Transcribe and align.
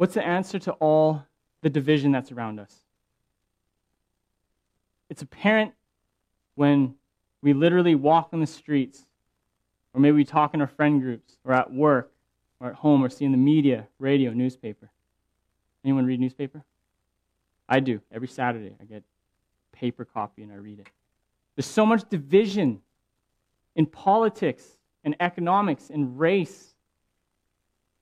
What's 0.00 0.14
the 0.14 0.26
answer 0.26 0.58
to 0.60 0.72
all 0.80 1.26
the 1.60 1.68
division 1.68 2.10
that's 2.10 2.32
around 2.32 2.58
us? 2.58 2.74
It's 5.10 5.20
apparent 5.20 5.74
when 6.54 6.94
we 7.42 7.52
literally 7.52 7.94
walk 7.94 8.30
on 8.32 8.40
the 8.40 8.46
streets, 8.46 9.04
or 9.92 10.00
maybe 10.00 10.16
we 10.16 10.24
talk 10.24 10.54
in 10.54 10.62
our 10.62 10.66
friend 10.66 11.02
groups, 11.02 11.36
or 11.44 11.52
at 11.52 11.70
work, 11.70 12.10
or 12.60 12.68
at 12.68 12.76
home, 12.76 13.04
or 13.04 13.10
see 13.10 13.26
in 13.26 13.30
the 13.30 13.36
media, 13.36 13.88
radio, 13.98 14.30
newspaper. 14.32 14.88
Anyone 15.84 16.06
read 16.06 16.18
newspaper? 16.18 16.64
I 17.68 17.80
do. 17.80 18.00
Every 18.10 18.28
Saturday, 18.28 18.74
I 18.80 18.84
get 18.84 19.02
paper 19.70 20.06
copy 20.06 20.42
and 20.42 20.50
I 20.50 20.56
read 20.56 20.78
it. 20.78 20.88
There's 21.56 21.66
so 21.66 21.84
much 21.84 22.08
division 22.08 22.80
in 23.76 23.84
politics 23.84 24.64
and 25.04 25.14
economics 25.20 25.90
and 25.90 26.18
race, 26.18 26.72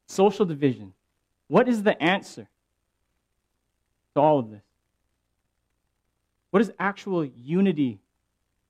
social 0.06 0.46
division. 0.46 0.92
What 1.48 1.68
is 1.68 1.82
the 1.82 2.00
answer 2.00 2.46
to 4.14 4.20
all 4.20 4.38
of 4.38 4.50
this? 4.50 4.62
What 6.50 6.60
does 6.60 6.70
actual 6.78 7.24
unity 7.24 7.98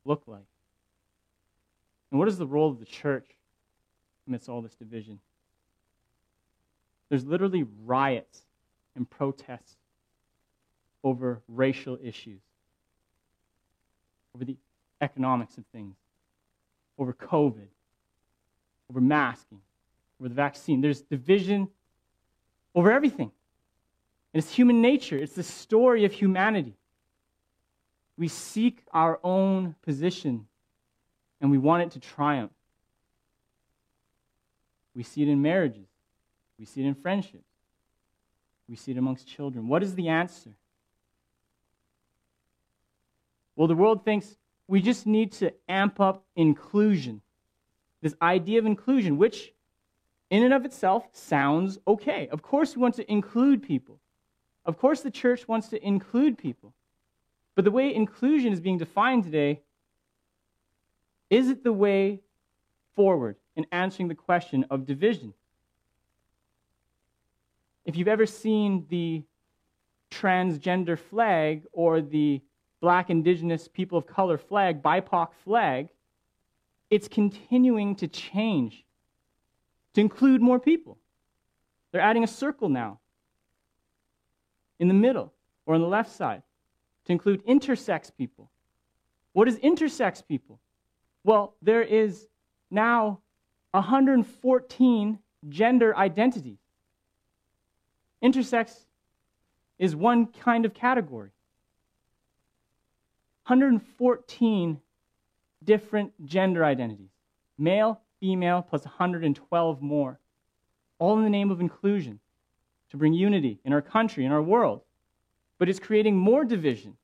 look 0.05 0.23
like? 0.27 0.47
And 2.11 2.19
what 2.19 2.29
is 2.29 2.39
the 2.39 2.47
role 2.47 2.71
of 2.71 2.79
the 2.79 2.87
church 2.87 3.27
amidst 4.27 4.49
all 4.49 4.63
this 4.63 4.75
division? 4.75 5.21
There's 7.09 7.25
literally 7.25 7.67
riots 7.85 8.43
and 8.97 9.09
protests 9.09 9.77
over 11.05 11.41
racial 11.49 11.99
issues, 12.03 12.41
over 14.35 14.45
the 14.45 14.57
economics 15.01 15.57
of 15.59 15.65
things, 15.73 15.97
over 16.99 17.13
COVID, 17.13 17.69
over 18.91 19.01
masking, 19.01 19.61
over 20.21 20.29
the 20.29 20.35
vaccine. 20.35 20.81
There's 20.81 21.03
division 21.03 21.69
over 22.79 22.93
everything. 22.93 23.33
And 24.33 24.41
it's 24.41 24.53
human 24.55 24.81
nature, 24.81 25.17
it's 25.17 25.33
the 25.33 25.43
story 25.43 26.05
of 26.05 26.13
humanity. 26.13 26.77
We 28.17 28.29
seek 28.29 28.85
our 28.93 29.19
own 29.25 29.75
position 29.83 30.47
and 31.41 31.51
we 31.51 31.59
want 31.59 31.83
it 31.83 31.91
to 31.93 31.99
triumph. 31.99 32.53
We 34.95 35.03
see 35.03 35.23
it 35.23 35.29
in 35.29 35.43
marriages, 35.43 35.89
we 36.57 36.67
see 36.67 36.85
it 36.85 36.87
in 36.87 36.95
friendships, 36.95 37.51
we 38.69 38.77
see 38.77 38.93
it 38.93 38.99
amongst 38.99 39.27
children. 39.27 39.67
What 39.67 39.83
is 39.83 39.97
the 39.97 40.11
answer? 40.11 40.55
Well, 43.57 43.67
the 43.67 43.75
world 43.75 44.05
thinks 44.05 44.37
we 44.69 44.81
just 44.81 45.05
need 45.05 45.33
to 45.33 45.53
amp 45.69 45.99
up 45.99 46.25
inclusion. 46.37 47.23
This 48.03 48.15
idea 48.23 48.61
of 48.61 48.67
inclusion, 48.67 49.19
which 49.19 49.53
in 50.31 50.43
and 50.43 50.53
of 50.53 50.65
itself 50.65 51.09
sounds 51.13 51.79
okay. 51.87 52.29
Of 52.29 52.43
course, 52.43 52.77
we 52.77 52.83
want 52.83 52.95
to 52.97 53.11
include 53.11 53.63
people. 53.63 53.99
Of 54.65 54.79
course, 54.79 55.01
the 55.01 55.11
church 55.11 55.49
wants 55.49 55.69
to 55.69 55.87
include 55.87 56.37
people. 56.37 56.75
But 57.55 57.65
the 57.65 57.71
way 57.71 57.95
inclusion 57.95 58.53
is 58.53 58.61
being 58.61 58.79
defined 58.79 59.25
today, 59.25 59.63
is 61.31 61.49
it 61.49 61.65
the 61.65 61.73
way 61.73 62.21
forward 62.95 63.37
in 63.57 63.67
answering 63.73 64.09
the 64.09 64.15
question 64.15 64.67
of 64.71 64.87
division? 64.87 65.33
If 67.85 67.97
you've 67.97 68.09
ever 68.09 68.27
seen 68.27 68.87
the 68.91 69.23
transgender 70.11 70.99
flag 70.99 71.65
or 71.73 72.01
the 72.03 72.43
black, 72.81 73.11
indigenous, 73.11 73.67
people 73.67 73.99
of 73.99 74.07
color 74.07 74.39
flag, 74.39 74.83
BIPOC 74.83 75.29
flag, 75.45 75.89
it's 76.91 77.09
continuing 77.09 77.97
to 77.97 78.09
change 78.09 78.85
to 79.95 80.01
include 80.01 80.41
more 80.41 80.59
people. 80.61 80.99
They're 81.93 82.01
adding 82.01 82.25
a 82.25 82.29
circle 82.29 82.69
now 82.69 83.01
in 84.79 84.89
the 84.89 84.95
middle 84.95 85.33
or 85.67 85.75
on 85.75 85.81
the 85.81 85.89
left 85.89 86.13
side 86.13 86.43
to 87.07 87.13
include 87.13 87.45
intersex 87.47 88.11
people. 88.17 88.51
What 89.33 89.49
is 89.49 89.57
intersex 89.57 90.27
people? 90.27 90.61
Well, 91.25 91.55
there 91.63 91.83
is 91.83 92.29
now 92.71 93.21
114 93.73 95.19
gender 95.49 95.97
identities. 95.97 96.59
Intersex 98.23 98.85
is 99.79 99.95
one 99.95 100.27
kind 100.27 100.65
of 100.65 100.75
category. 100.75 101.31
114 103.47 104.81
different 105.65 106.13
gender 106.25 106.65
identities 106.65 107.11
male, 107.59 108.01
female, 108.21 108.63
plus 108.63 108.85
112 108.85 109.83
more, 109.83 110.21
all 110.99 111.17
in 111.19 111.25
the 111.25 111.31
name 111.31 111.51
of 111.51 111.61
inclusion 111.61 112.21
to 112.91 112.97
bring 112.97 113.13
unity 113.13 113.61
in 113.65 113.73
our 113.73 113.83
country, 113.83 114.25
in 114.25 114.33
our 114.33 114.43
world. 114.43 114.83
But 115.59 115.69
it's 115.69 115.79
creating 115.79 116.17
more 116.17 116.45
division 116.45 116.97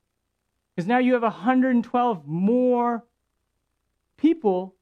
because 0.75 0.86
now 0.86 0.98
you 0.98 1.12
have 1.14 1.22
112 1.22 2.26
more 2.26 3.04
people 4.16 4.75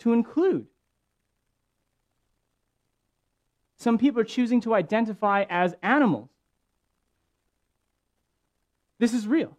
to 0.00 0.12
include. 0.12 0.66
Some 3.76 3.98
people 3.98 4.20
are 4.20 4.24
choosing 4.24 4.60
to 4.62 4.74
identify 4.74 5.44
as 5.48 5.74
animals. 5.82 6.28
This 8.98 9.14
is 9.14 9.26
real 9.26 9.56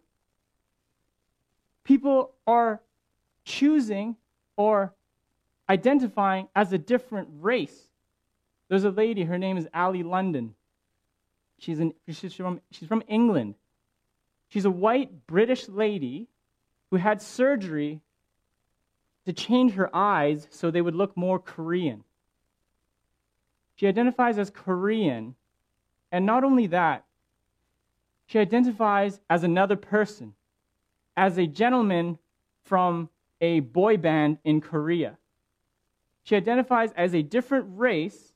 people 1.84 2.32
are 2.46 2.80
choosing 3.44 4.16
or 4.56 4.94
identifying 5.68 6.48
as 6.54 6.72
a 6.72 6.78
different 6.78 7.28
race. 7.40 7.90
There's 8.68 8.84
a 8.84 8.90
lady, 8.90 9.24
her 9.24 9.38
name 9.38 9.56
is 9.56 9.68
Oli 9.74 10.02
London. 10.02 10.54
She's, 11.58 11.78
in, 11.78 11.94
she's, 12.08 12.34
from, 12.34 12.60
she's 12.70 12.88
from 12.88 13.02
England. 13.06 13.54
She's 14.48 14.64
a 14.64 14.70
white 14.70 15.26
British 15.26 15.68
lady 15.68 16.28
who 16.90 16.96
had 16.96 17.22
surgery 17.22 18.00
to 19.26 19.32
change 19.32 19.74
her 19.74 19.94
eyes 19.94 20.48
so 20.50 20.70
they 20.70 20.82
would 20.82 20.94
look 20.94 21.16
more 21.16 21.38
Korean. 21.38 22.04
She 23.76 23.86
identifies 23.86 24.38
as 24.38 24.50
Korean, 24.50 25.34
and 26.10 26.26
not 26.26 26.44
only 26.44 26.66
that, 26.68 27.04
she 28.26 28.38
identifies 28.38 29.20
as 29.28 29.44
another 29.44 29.76
person 29.76 30.34
as 31.16 31.38
a 31.38 31.46
gentleman 31.46 32.18
from 32.64 33.08
a 33.40 33.60
boy 33.60 33.96
band 33.96 34.38
in 34.44 34.60
Korea. 34.60 35.18
She 36.24 36.36
identifies 36.36 36.92
as 36.92 37.14
a 37.14 37.22
different 37.22 37.66
race 37.68 38.32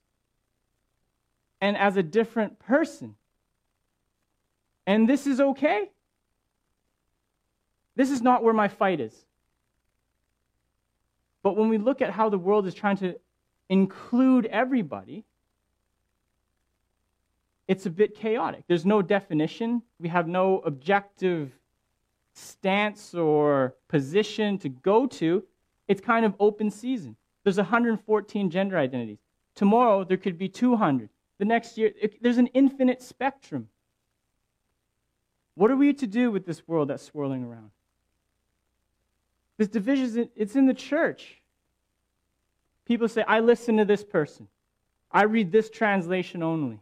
and 1.60 1.76
as 1.76 1.96
a 1.96 2.02
different 2.02 2.58
person. 2.58 3.14
And 4.86 5.08
this 5.08 5.26
is 5.26 5.40
okay. 5.40 5.90
This 7.94 8.10
is 8.10 8.22
not 8.22 8.42
where 8.42 8.54
my 8.54 8.68
fight 8.68 9.00
is. 9.00 9.14
But 11.42 11.56
when 11.56 11.68
we 11.68 11.78
look 11.78 12.02
at 12.02 12.10
how 12.10 12.28
the 12.28 12.38
world 12.38 12.66
is 12.66 12.74
trying 12.74 12.96
to 12.98 13.14
include 13.68 14.46
everybody, 14.46 15.24
it's 17.68 17.86
a 17.86 17.90
bit 17.90 18.14
chaotic. 18.16 18.64
There's 18.68 18.86
no 18.86 19.02
definition, 19.02 19.82
we 19.98 20.08
have 20.08 20.28
no 20.28 20.60
objective 20.60 21.52
stance 22.32 23.14
or 23.14 23.74
position 23.88 24.58
to 24.58 24.68
go 24.68 25.06
to, 25.06 25.42
it's 25.88 26.00
kind 26.00 26.24
of 26.24 26.34
open 26.38 26.70
season. 26.70 27.16
There's 27.46 27.58
114 27.58 28.50
gender 28.50 28.76
identities. 28.76 29.20
Tomorrow, 29.54 30.02
there 30.02 30.16
could 30.16 30.36
be 30.36 30.48
200. 30.48 31.08
The 31.38 31.44
next 31.44 31.78
year, 31.78 31.92
it, 32.02 32.20
there's 32.20 32.38
an 32.38 32.48
infinite 32.48 33.00
spectrum. 33.00 33.68
What 35.54 35.70
are 35.70 35.76
we 35.76 35.92
to 35.92 36.08
do 36.08 36.32
with 36.32 36.44
this 36.44 36.66
world 36.66 36.88
that's 36.88 37.04
swirling 37.04 37.44
around? 37.44 37.70
This 39.58 39.68
division, 39.68 40.28
it's 40.34 40.56
in 40.56 40.66
the 40.66 40.74
church. 40.74 41.40
People 42.84 43.06
say, 43.06 43.22
I 43.22 43.38
listen 43.38 43.76
to 43.76 43.84
this 43.84 44.02
person. 44.02 44.48
I 45.12 45.22
read 45.22 45.52
this 45.52 45.70
translation 45.70 46.42
only. 46.42 46.80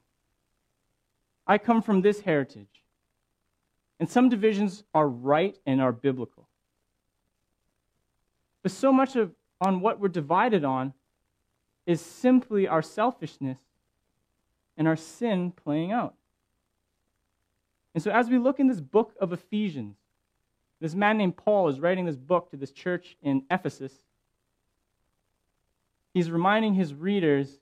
I 1.47 1.59
come 1.59 1.83
from 1.83 2.01
this 2.01 2.21
heritage. 2.21 2.83
And 4.01 4.09
some 4.09 4.31
divisions 4.31 4.83
are 4.95 5.11
right 5.11 5.59
and 5.67 5.83
are 5.83 5.93
biblical. 5.93 6.49
But 8.63 8.73
so 8.73 8.91
much 8.91 9.15
of 9.17 9.31
on 9.65 9.81
what 9.81 9.99
we're 9.99 10.09
divided 10.09 10.65
on 10.65 10.93
is 11.87 12.01
simply 12.01 12.69
our 12.69 12.83
selfishness 12.83 13.59
and 14.77 14.87
our 14.87 14.97
sin 14.97 15.53
playing 15.53 15.91
out. 15.91 16.15
And 17.95 18.03
so 18.03 18.11
as 18.11 18.29
we 18.29 18.39
look 18.39 18.61
in 18.61 18.67
this 18.67 18.81
book 18.81 19.15
of 19.21 19.33
Ephesians, 19.33 19.97
this 20.81 20.95
man 20.95 21.17
named 21.17 21.37
Paul 21.37 21.69
is 21.69 21.81
writing 21.81 22.05
this 22.05 22.17
book 22.17 22.51
to 22.51 22.57
this 22.57 22.73
church 22.73 23.17
in 23.23 23.45
Ephesus. 23.51 23.93
He's 26.13 26.31
reminding 26.31 26.75
his 26.75 26.93
readers 26.93 27.59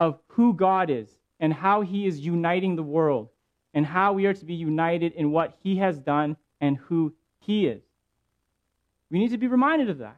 of 0.00 0.18
who 0.28 0.54
God 0.54 0.88
is 0.88 1.08
and 1.40 1.52
how 1.52 1.82
he 1.82 2.06
is 2.06 2.20
uniting 2.20 2.76
the 2.76 2.82
world 2.82 3.28
and 3.74 3.84
how 3.84 4.14
we 4.14 4.26
are 4.26 4.34
to 4.34 4.44
be 4.44 4.54
united 4.54 5.12
in 5.12 5.30
what 5.30 5.58
he 5.62 5.76
has 5.76 5.98
done 5.98 6.36
and 6.60 6.76
who 6.76 7.12
he 7.40 7.66
is. 7.66 7.82
We 9.10 9.18
need 9.18 9.30
to 9.30 9.38
be 9.38 9.48
reminded 9.48 9.90
of 9.90 9.98
that. 9.98 10.16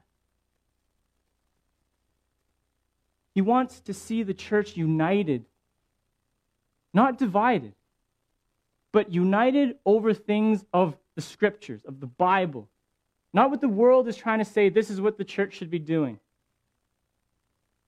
He 3.36 3.42
wants 3.42 3.80
to 3.80 3.92
see 3.92 4.22
the 4.22 4.32
church 4.32 4.78
united 4.78 5.44
not 6.94 7.18
divided, 7.18 7.74
but 8.92 9.12
united 9.12 9.76
over 9.84 10.14
things 10.14 10.64
of 10.72 10.96
the 11.16 11.20
scriptures, 11.20 11.84
of 11.84 12.00
the 12.00 12.06
Bible. 12.06 12.66
Not 13.34 13.50
what 13.50 13.60
the 13.60 13.68
world 13.68 14.08
is 14.08 14.16
trying 14.16 14.38
to 14.38 14.44
say, 14.46 14.70
this 14.70 14.88
is 14.88 15.02
what 15.02 15.18
the 15.18 15.24
church 15.24 15.52
should 15.52 15.68
be 15.68 15.78
doing. 15.78 16.18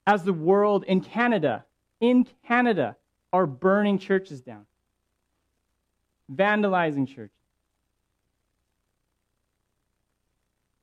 As 0.06 0.23
the 0.23 0.35
world 0.35 0.85
in 0.85 1.00
Canada, 1.00 1.65
in 1.99 2.27
Canada, 2.47 2.97
are 3.33 3.47
burning 3.47 3.99
churches 3.99 4.43
down, 4.43 4.67
vandalizing 6.31 7.09
churches. 7.09 7.33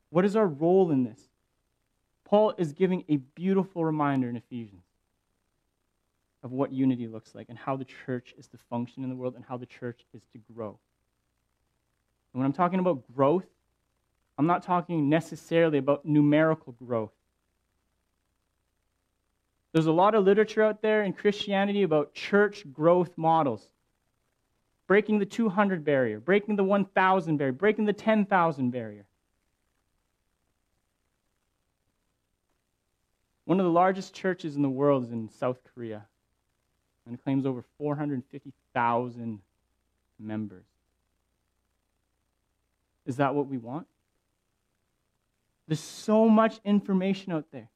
What 0.09 0.25
is 0.25 0.35
our 0.35 0.47
role 0.47 0.89
in 0.89 1.03
this? 1.03 1.19
Paul 2.25 2.53
is 2.57 2.73
giving 2.73 3.05
a 3.07 3.17
beautiful 3.17 3.85
reminder 3.85 4.27
in 4.27 4.35
Ephesians 4.35 4.83
of 6.43 6.51
what 6.51 6.71
unity 6.71 7.07
looks 7.07 7.33
like 7.33 7.47
and 7.49 7.57
how 7.57 7.75
the 7.75 7.85
church 7.85 8.33
is 8.37 8.47
to 8.47 8.57
function 8.69 9.03
in 9.03 9.09
the 9.09 9.15
world 9.15 9.35
and 9.35 9.45
how 9.47 9.57
the 9.57 9.65
church 9.65 10.01
is 10.13 10.21
to 10.33 10.39
grow. 10.53 10.77
And 12.33 12.39
when 12.41 12.45
I'm 12.45 12.53
talking 12.53 12.79
about 12.79 13.03
growth, 13.15 13.45
I'm 14.37 14.47
not 14.47 14.63
talking 14.63 15.07
necessarily 15.07 15.77
about 15.77 16.05
numerical 16.05 16.73
growth. 16.73 17.13
There's 19.71 19.85
a 19.85 19.91
lot 19.91 20.15
of 20.15 20.23
literature 20.23 20.63
out 20.63 20.81
there 20.81 21.03
in 21.03 21.13
Christianity 21.13 21.83
about 21.83 22.13
church 22.13 22.65
growth 22.71 23.17
models. 23.17 23.67
Breaking 24.87 25.19
the 25.19 25.25
200 25.25 25.83
barrier, 25.83 26.19
breaking 26.19 26.55
the 26.55 26.63
1,000 26.63 27.37
barrier, 27.37 27.51
breaking 27.51 27.85
the 27.85 27.93
10,000 27.93 28.69
barrier. 28.69 29.05
One 33.45 33.59
of 33.59 33.65
the 33.65 33.71
largest 33.71 34.13
churches 34.13 34.55
in 34.55 34.61
the 34.61 34.69
world 34.69 35.03
is 35.03 35.11
in 35.11 35.29
South 35.29 35.59
Korea, 35.73 36.05
and 37.07 37.21
claims 37.23 37.45
over 37.45 37.63
450,000 37.77 39.39
members. 40.19 40.65
Is 43.05 43.17
that 43.17 43.35
what 43.35 43.47
we 43.47 43.57
want? 43.57 43.85
There's 45.67 45.79
so 45.79 46.27
much 46.27 46.59
information 46.63 47.31
out 47.31 47.45
there. 47.51 47.69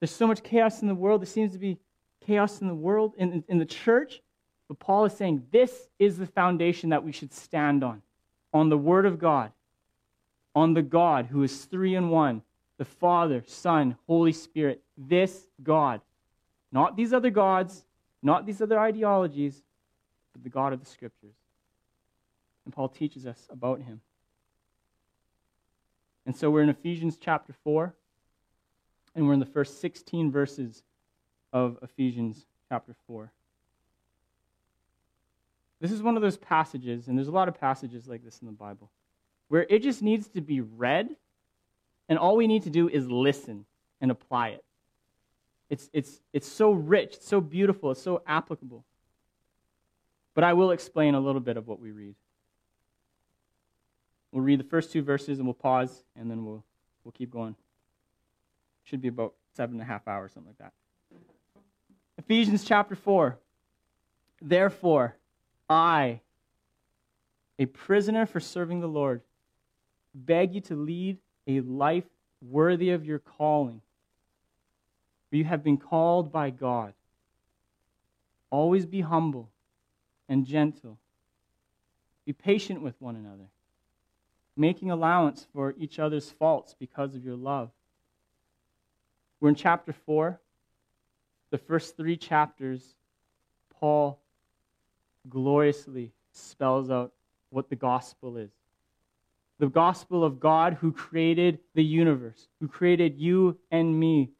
There's 0.00 0.14
so 0.14 0.26
much 0.26 0.42
chaos 0.42 0.82
in 0.82 0.88
the 0.88 0.94
world. 0.94 1.22
There 1.22 1.26
seems 1.26 1.52
to 1.52 1.58
be 1.58 1.78
chaos 2.26 2.60
in 2.60 2.68
the 2.68 2.74
world, 2.74 3.14
in, 3.16 3.42
in 3.48 3.58
the 3.58 3.64
church. 3.64 4.20
But 4.68 4.78
Paul 4.78 5.06
is 5.06 5.14
saying 5.14 5.46
this 5.50 5.88
is 5.98 6.18
the 6.18 6.26
foundation 6.26 6.90
that 6.90 7.02
we 7.02 7.12
should 7.12 7.32
stand 7.32 7.82
on 7.82 8.02
on 8.52 8.68
the 8.68 8.78
Word 8.78 9.06
of 9.06 9.18
God, 9.18 9.52
on 10.54 10.74
the 10.74 10.82
God 10.82 11.26
who 11.26 11.42
is 11.42 11.64
three 11.64 11.94
in 11.94 12.10
one 12.10 12.42
the 12.78 12.84
Father, 12.84 13.42
Son, 13.46 13.96
Holy 14.06 14.32
Spirit. 14.32 14.82
This 14.96 15.46
God. 15.62 16.00
Not 16.72 16.96
these 16.96 17.12
other 17.12 17.30
gods, 17.30 17.84
not 18.22 18.46
these 18.46 18.62
other 18.62 18.78
ideologies, 18.78 19.62
but 20.32 20.42
the 20.42 20.48
God 20.48 20.72
of 20.72 20.80
the 20.80 20.86
Scriptures. 20.86 21.34
And 22.64 22.74
Paul 22.74 22.88
teaches 22.88 23.26
us 23.26 23.48
about 23.50 23.80
him. 23.80 24.00
And 26.26 26.36
so 26.36 26.50
we're 26.50 26.62
in 26.62 26.68
Ephesians 26.68 27.18
chapter 27.20 27.54
4. 27.64 27.94
And 29.14 29.26
we're 29.26 29.32
in 29.34 29.40
the 29.40 29.46
first 29.46 29.80
16 29.80 30.30
verses 30.30 30.84
of 31.52 31.78
Ephesians 31.82 32.46
chapter 32.68 32.94
4. 33.06 33.32
This 35.80 35.92
is 35.92 36.02
one 36.02 36.16
of 36.16 36.22
those 36.22 36.36
passages, 36.36 37.08
and 37.08 37.16
there's 37.16 37.28
a 37.28 37.32
lot 37.32 37.48
of 37.48 37.58
passages 37.58 38.08
like 38.08 38.24
this 38.24 38.40
in 38.40 38.46
the 38.46 38.52
Bible, 38.52 38.90
where 39.48 39.66
it 39.70 39.82
just 39.82 40.02
needs 40.02 40.28
to 40.28 40.40
be 40.40 40.60
read, 40.60 41.08
and 42.08 42.18
all 42.18 42.36
we 42.36 42.46
need 42.46 42.62
to 42.64 42.70
do 42.70 42.88
is 42.88 43.10
listen 43.10 43.64
and 44.00 44.10
apply 44.10 44.48
it. 44.48 44.64
It's, 45.70 45.90
it's, 45.92 46.20
it's 46.32 46.48
so 46.48 46.70
rich, 46.70 47.14
it's 47.16 47.28
so 47.28 47.40
beautiful, 47.40 47.90
it's 47.90 48.02
so 48.02 48.22
applicable. 48.26 48.84
But 50.34 50.44
I 50.44 50.54
will 50.54 50.70
explain 50.70 51.14
a 51.14 51.20
little 51.20 51.40
bit 51.40 51.56
of 51.56 51.66
what 51.66 51.80
we 51.80 51.90
read. 51.90 52.14
We'll 54.32 54.44
read 54.44 54.60
the 54.60 54.64
first 54.64 54.92
two 54.92 55.02
verses 55.02 55.38
and 55.38 55.46
we'll 55.46 55.54
pause, 55.54 56.04
and 56.16 56.30
then 56.30 56.44
we'll, 56.44 56.64
we'll 57.04 57.12
keep 57.12 57.30
going. 57.30 57.54
Should 58.84 59.00
be 59.00 59.08
about 59.08 59.34
seven 59.54 59.74
and 59.74 59.82
a 59.82 59.84
half 59.84 60.06
hours, 60.08 60.32
something 60.32 60.50
like 60.50 60.58
that. 60.58 60.72
Ephesians 62.18 62.64
chapter 62.64 62.94
4. 62.94 63.38
Therefore, 64.40 65.16
I, 65.68 66.20
a 67.58 67.66
prisoner 67.66 68.24
for 68.26 68.40
serving 68.40 68.80
the 68.80 68.88
Lord, 68.88 69.22
beg 70.14 70.54
you 70.54 70.60
to 70.62 70.76
lead 70.76 71.18
a 71.48 71.60
life 71.60 72.04
worthy 72.42 72.90
of 72.90 73.04
your 73.04 73.18
calling. 73.18 73.80
For 75.30 75.36
you 75.36 75.44
have 75.44 75.64
been 75.64 75.78
called 75.78 76.30
by 76.30 76.50
God. 76.50 76.92
Always 78.50 78.86
be 78.86 79.00
humble 79.00 79.50
and 80.28 80.46
gentle. 80.46 80.98
Be 82.24 82.32
patient 82.32 82.82
with 82.82 83.00
one 83.00 83.16
another, 83.16 83.48
making 84.56 84.90
allowance 84.90 85.46
for 85.52 85.74
each 85.78 85.98
other's 85.98 86.30
faults 86.30 86.76
because 86.78 87.14
of 87.14 87.24
your 87.24 87.36
love. 87.36 87.70
We're 89.40 89.48
in 89.48 89.54
chapter 89.54 89.92
4. 89.92 90.38
The 91.50 91.58
first 91.58 91.96
three 91.96 92.16
chapters, 92.16 92.94
Paul 93.80 94.18
gloriously 95.28 96.12
spells 96.32 96.90
out 96.90 97.12
what 97.50 97.70
the 97.70 97.76
gospel 97.76 98.36
is. 98.36 98.50
The 99.58 99.68
gospel 99.68 100.24
of 100.24 100.40
God 100.40 100.74
who 100.74 100.92
created 100.92 101.58
the 101.74 101.84
universe, 101.84 102.48
who 102.60 102.68
created 102.68 103.18
you 103.18 103.58
and 103.70 103.98
me. 103.98 104.30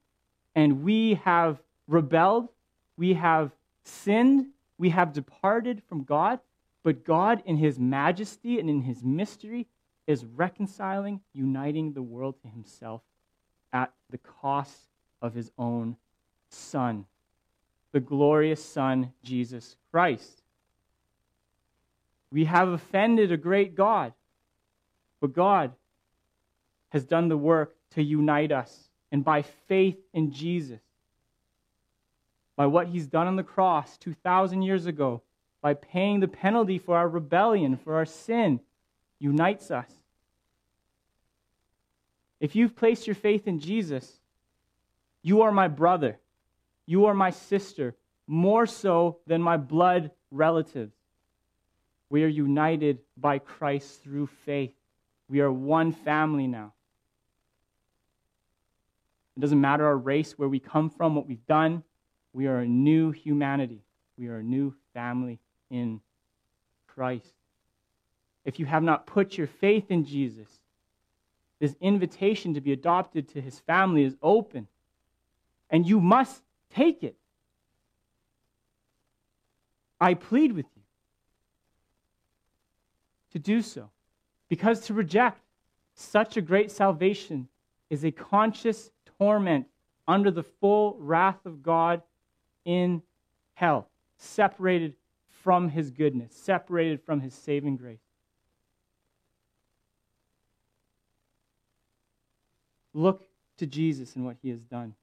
And 0.54 0.82
we 0.82 1.14
have 1.24 1.58
rebelled, 1.86 2.48
we 2.96 3.14
have 3.14 3.50
sinned, 3.84 4.46
we 4.76 4.90
have 4.90 5.12
departed 5.12 5.82
from 5.88 6.04
God, 6.04 6.38
but 6.84 7.04
God, 7.04 7.42
in 7.44 7.56
his 7.56 7.78
majesty 7.78 8.60
and 8.60 8.70
in 8.70 8.82
his 8.82 9.02
mystery, 9.02 9.66
is 10.06 10.24
reconciling, 10.24 11.20
uniting 11.34 11.92
the 11.92 12.02
world 12.02 12.36
to 12.42 12.48
himself 12.48 13.02
at 13.72 13.92
the 14.10 14.18
cost 14.18 14.88
of 15.20 15.34
his 15.34 15.50
own 15.58 15.96
Son, 16.48 17.04
the 17.92 18.00
glorious 18.00 18.64
Son, 18.64 19.12
Jesus 19.22 19.76
Christ. 19.90 20.42
We 22.30 22.44
have 22.44 22.68
offended 22.68 23.32
a 23.32 23.36
great 23.36 23.74
God, 23.74 24.12
but 25.20 25.32
God 25.32 25.72
has 26.90 27.04
done 27.04 27.28
the 27.28 27.36
work 27.36 27.76
to 27.92 28.02
unite 28.02 28.52
us. 28.52 28.88
And 29.10 29.24
by 29.24 29.42
faith 29.42 29.98
in 30.12 30.32
Jesus, 30.32 30.80
by 32.56 32.66
what 32.66 32.88
he's 32.88 33.06
done 33.06 33.26
on 33.26 33.36
the 33.36 33.42
cross 33.42 33.96
2,000 33.98 34.62
years 34.62 34.86
ago, 34.86 35.22
by 35.60 35.74
paying 35.74 36.20
the 36.20 36.28
penalty 36.28 36.78
for 36.78 36.96
our 36.96 37.08
rebellion, 37.08 37.76
for 37.76 37.96
our 37.96 38.04
sin, 38.04 38.60
unites 39.18 39.70
us. 39.70 39.90
If 42.40 42.54
you've 42.54 42.76
placed 42.76 43.06
your 43.06 43.16
faith 43.16 43.48
in 43.48 43.60
Jesus, 43.60 44.20
you 45.22 45.42
are 45.42 45.52
my 45.52 45.68
brother. 45.68 46.18
You 46.86 47.06
are 47.06 47.14
my 47.14 47.30
sister, 47.30 47.96
more 48.26 48.66
so 48.66 49.18
than 49.26 49.42
my 49.42 49.56
blood 49.56 50.10
relatives. 50.30 50.94
We 52.10 52.22
are 52.24 52.28
united 52.28 52.98
by 53.16 53.38
Christ 53.38 54.02
through 54.02 54.28
faith. 54.46 54.77
We 55.28 55.40
are 55.40 55.52
one 55.52 55.92
family 55.92 56.46
now. 56.46 56.72
It 59.36 59.40
doesn't 59.40 59.60
matter 59.60 59.86
our 59.86 59.96
race, 59.96 60.32
where 60.32 60.48
we 60.48 60.58
come 60.58 60.90
from, 60.90 61.14
what 61.14 61.28
we've 61.28 61.46
done. 61.46 61.84
We 62.32 62.46
are 62.46 62.58
a 62.58 62.66
new 62.66 63.12
humanity. 63.12 63.82
We 64.16 64.28
are 64.28 64.38
a 64.38 64.42
new 64.42 64.74
family 64.94 65.38
in 65.70 66.00
Christ. 66.86 67.32
If 68.44 68.58
you 68.58 68.66
have 68.66 68.82
not 68.82 69.06
put 69.06 69.36
your 69.36 69.46
faith 69.46 69.90
in 69.90 70.04
Jesus, 70.04 70.48
this 71.60 71.76
invitation 71.80 72.54
to 72.54 72.60
be 72.60 72.72
adopted 72.72 73.28
to 73.30 73.40
his 73.40 73.58
family 73.60 74.04
is 74.04 74.16
open 74.22 74.68
and 75.70 75.86
you 75.86 76.00
must 76.00 76.42
take 76.70 77.02
it. 77.02 77.16
I 80.00 80.14
plead 80.14 80.52
with 80.52 80.66
you 80.76 80.82
to 83.32 83.38
do 83.38 83.62
so. 83.62 83.90
Because 84.48 84.80
to 84.86 84.94
reject 84.94 85.40
such 85.94 86.36
a 86.36 86.40
great 86.40 86.70
salvation 86.70 87.48
is 87.90 88.04
a 88.04 88.10
conscious 88.10 88.90
torment 89.18 89.66
under 90.06 90.30
the 90.30 90.42
full 90.42 90.96
wrath 90.98 91.44
of 91.44 91.62
God 91.62 92.02
in 92.64 93.02
hell, 93.54 93.88
separated 94.16 94.94
from 95.42 95.68
his 95.68 95.90
goodness, 95.90 96.34
separated 96.34 97.02
from 97.02 97.20
his 97.20 97.34
saving 97.34 97.76
grace. 97.76 97.98
Look 102.94 103.24
to 103.58 103.66
Jesus 103.66 104.16
and 104.16 104.24
what 104.24 104.36
he 104.42 104.50
has 104.50 104.60
done. 104.60 104.94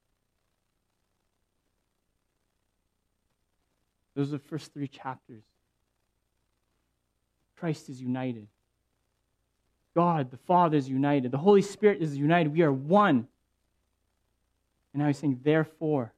Those 4.14 4.28
are 4.28 4.38
the 4.38 4.38
first 4.38 4.72
three 4.72 4.88
chapters. 4.88 5.44
Christ 7.56 7.88
is 7.88 8.00
united. 8.00 8.48
God, 9.96 10.30
the 10.30 10.36
Father, 10.36 10.76
is 10.76 10.88
united. 10.90 11.32
The 11.32 11.38
Holy 11.38 11.62
Spirit 11.62 12.02
is 12.02 12.18
united. 12.18 12.52
We 12.52 12.60
are 12.60 12.72
one. 12.72 13.26
And 14.92 15.02
now 15.02 15.06
he's 15.06 15.16
saying, 15.16 15.40
therefore, 15.42 16.12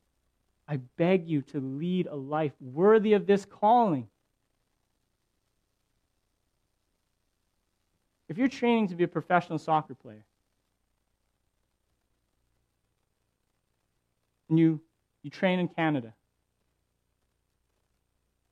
I 0.66 0.78
beg 0.96 1.28
you 1.28 1.42
to 1.42 1.60
lead 1.60 2.08
a 2.08 2.16
life 2.16 2.50
worthy 2.60 3.12
of 3.12 3.24
this 3.26 3.44
calling. 3.44 4.08
If 8.28 8.36
you're 8.36 8.48
training 8.48 8.88
to 8.88 8.96
be 8.96 9.04
a 9.04 9.08
professional 9.08 9.58
soccer 9.58 9.94
player, 9.94 10.24
and 14.48 14.58
you, 14.58 14.80
you 15.22 15.30
train 15.30 15.60
in 15.60 15.68
Canada, 15.68 16.14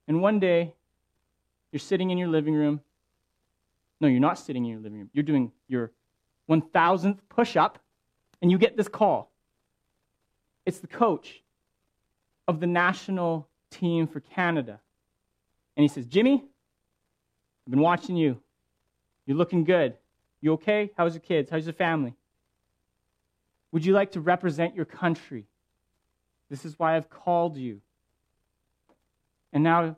and 0.07 0.23
one 0.23 0.39
day 0.39 0.73
you're 1.73 1.81
sitting 1.81 2.11
in 2.11 2.17
your 2.17 2.29
living 2.29 2.55
room. 2.55 2.81
No, 4.01 4.09
you're 4.09 4.21
not 4.21 4.39
sitting 4.39 4.65
in 4.65 4.71
your 4.71 4.81
living 4.81 4.99
room. 4.99 5.11
You're 5.13 5.25
doing 5.25 5.53
your 5.69 5.93
1000th 6.51 7.19
push 7.29 7.57
up, 7.57 7.79
and 8.43 8.51
you 8.51 8.59
get 8.59 8.77
this 8.77 8.89
call. 8.89 9.33
It's 10.65 10.79
the 10.79 10.87
coach 10.87 11.43
of 12.47 12.61
the 12.61 12.67
national 12.67 13.49
team 13.71 14.07
for 14.07 14.21
Canada. 14.21 14.81
And 15.77 15.83
he 15.83 15.89
says, 15.89 16.07
Jimmy, 16.07 16.45
I've 17.67 17.71
been 17.71 17.81
watching 17.81 18.17
you. 18.17 18.41
You're 19.27 19.37
looking 19.37 19.65
good. 19.65 19.95
You 20.41 20.53
okay? 20.55 20.91
How's 20.97 21.15
your 21.15 21.21
kids? 21.21 21.51
How's 21.51 21.65
your 21.65 21.73
family? 21.73 22.15
Would 23.73 23.85
you 23.85 23.93
like 23.93 24.13
to 24.13 24.21
represent 24.21 24.77
your 24.77 24.85
country? 24.85 25.47
This 26.49 26.65
is 26.65 26.79
why 26.79 26.97
I've 26.97 27.11
called 27.11 27.57
you. 27.57 27.81
And 29.53 29.65
now, 29.65 29.97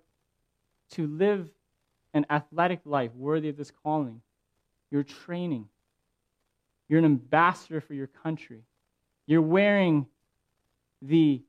to 0.93 1.07
live 1.07 1.49
an 2.15 2.27
athletic 2.31 2.81
life 2.85 3.15
worthy 3.15 3.49
of 3.49 3.57
this 3.57 3.71
calling, 3.83 4.21
you're 4.91 5.03
training. 5.03 5.69
You're 6.88 6.99
an 6.99 7.05
ambassador 7.05 7.81
for 7.81 7.95
your 7.95 8.07
country. 8.07 8.62
You're 9.27 9.43
wearing 9.43 10.07
the 11.03 11.43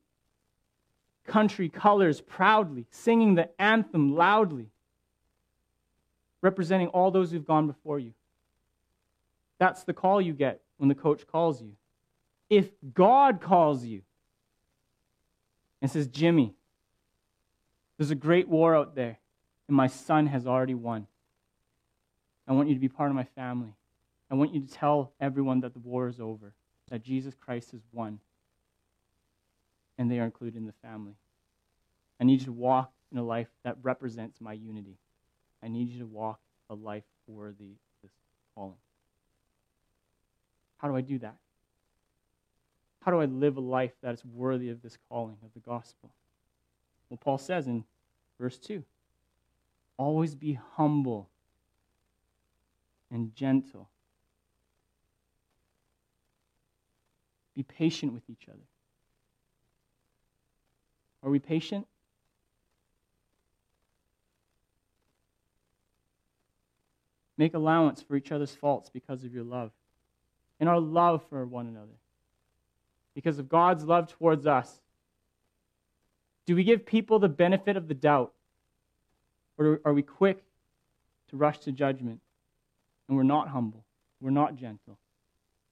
country 1.26 1.68
colors 1.68 2.20
proudly, 2.20 2.86
singing 2.90 3.34
the 3.34 3.48
anthem 3.60 4.14
loudly, 4.14 4.66
representing 6.42 6.88
all 6.88 7.10
those 7.10 7.30
who've 7.30 7.46
gone 7.46 7.66
before 7.66 7.98
you. 7.98 8.12
That's 9.58 9.84
the 9.84 9.92
call 9.92 10.20
you 10.20 10.32
get 10.32 10.60
when 10.78 10.88
the 10.88 10.94
coach 10.94 11.26
calls 11.26 11.62
you. 11.62 11.72
If 12.48 12.68
God 12.92 13.40
calls 13.40 13.84
you 13.84 14.02
and 15.80 15.90
says, 15.90 16.08
Jimmy, 16.08 16.54
there's 17.96 18.10
a 18.10 18.16
great 18.16 18.48
war 18.48 18.74
out 18.74 18.94
there, 18.94 19.18
and 19.70 19.76
my 19.76 19.86
son 19.86 20.26
has 20.26 20.48
already 20.48 20.74
won. 20.74 21.06
I 22.48 22.54
want 22.54 22.68
you 22.68 22.74
to 22.74 22.80
be 22.80 22.88
part 22.88 23.08
of 23.08 23.14
my 23.14 23.22
family. 23.36 23.72
I 24.28 24.34
want 24.34 24.52
you 24.52 24.60
to 24.62 24.66
tell 24.66 25.12
everyone 25.20 25.60
that 25.60 25.74
the 25.74 25.78
war 25.78 26.08
is 26.08 26.18
over, 26.18 26.54
that 26.90 27.04
Jesus 27.04 27.36
Christ 27.36 27.70
has 27.70 27.80
won 27.92 28.18
and 29.96 30.10
they 30.10 30.18
are 30.18 30.24
included 30.24 30.56
in 30.56 30.66
the 30.66 30.74
family. 30.82 31.14
I 32.20 32.24
need 32.24 32.40
you 32.40 32.46
to 32.46 32.52
walk 32.52 32.90
in 33.12 33.18
a 33.18 33.22
life 33.22 33.46
that 33.62 33.76
represents 33.80 34.40
my 34.40 34.54
unity. 34.54 34.96
I 35.62 35.68
need 35.68 35.88
you 35.88 36.00
to 36.00 36.06
walk 36.06 36.40
a 36.68 36.74
life 36.74 37.04
worthy 37.28 37.66
of 37.66 38.02
this 38.02 38.12
calling. 38.56 38.74
How 40.78 40.88
do 40.88 40.96
I 40.96 41.00
do 41.00 41.20
that? 41.20 41.36
How 43.02 43.12
do 43.12 43.20
I 43.20 43.26
live 43.26 43.56
a 43.56 43.60
life 43.60 43.92
that 44.02 44.14
is 44.14 44.24
worthy 44.24 44.70
of 44.70 44.82
this 44.82 44.98
calling 45.08 45.36
of 45.44 45.52
the 45.54 45.60
gospel? 45.60 46.10
Well, 47.08 47.20
Paul 47.22 47.38
says 47.38 47.68
in 47.68 47.84
verse 48.36 48.58
2 48.58 48.82
always 50.00 50.34
be 50.34 50.58
humble 50.76 51.28
and 53.10 53.34
gentle. 53.34 53.90
Be 57.54 57.62
patient 57.62 58.14
with 58.14 58.22
each 58.30 58.48
other. 58.48 58.66
Are 61.22 61.28
we 61.28 61.38
patient? 61.38 61.86
Make 67.36 67.52
allowance 67.52 68.00
for 68.00 68.16
each 68.16 68.32
other's 68.32 68.54
faults 68.54 68.88
because 68.88 69.22
of 69.24 69.34
your 69.34 69.44
love 69.44 69.70
and 70.58 70.68
our 70.68 70.80
love 70.80 71.22
for 71.28 71.44
one 71.44 71.66
another. 71.66 71.98
Because 73.14 73.38
of 73.38 73.50
God's 73.50 73.84
love 73.84 74.10
towards 74.10 74.46
us. 74.46 74.80
Do 76.46 76.56
we 76.56 76.64
give 76.64 76.86
people 76.86 77.18
the 77.18 77.28
benefit 77.28 77.76
of 77.76 77.86
the 77.86 77.94
doubt? 77.94 78.32
Or 79.60 79.78
are 79.84 79.92
we 79.92 80.02
quick 80.02 80.42
to 81.28 81.36
rush 81.36 81.58
to 81.60 81.72
judgment? 81.72 82.20
And 83.06 83.16
we're 83.16 83.22
not 83.24 83.48
humble, 83.48 83.84
we're 84.20 84.30
not 84.30 84.56
gentle, 84.56 84.98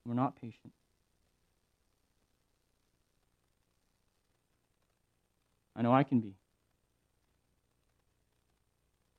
we're 0.05 0.15
not 0.15 0.41
patient. 0.41 0.73
I 5.75 5.83
know 5.83 5.93
I 5.93 6.03
can 6.03 6.21
be. 6.21 6.35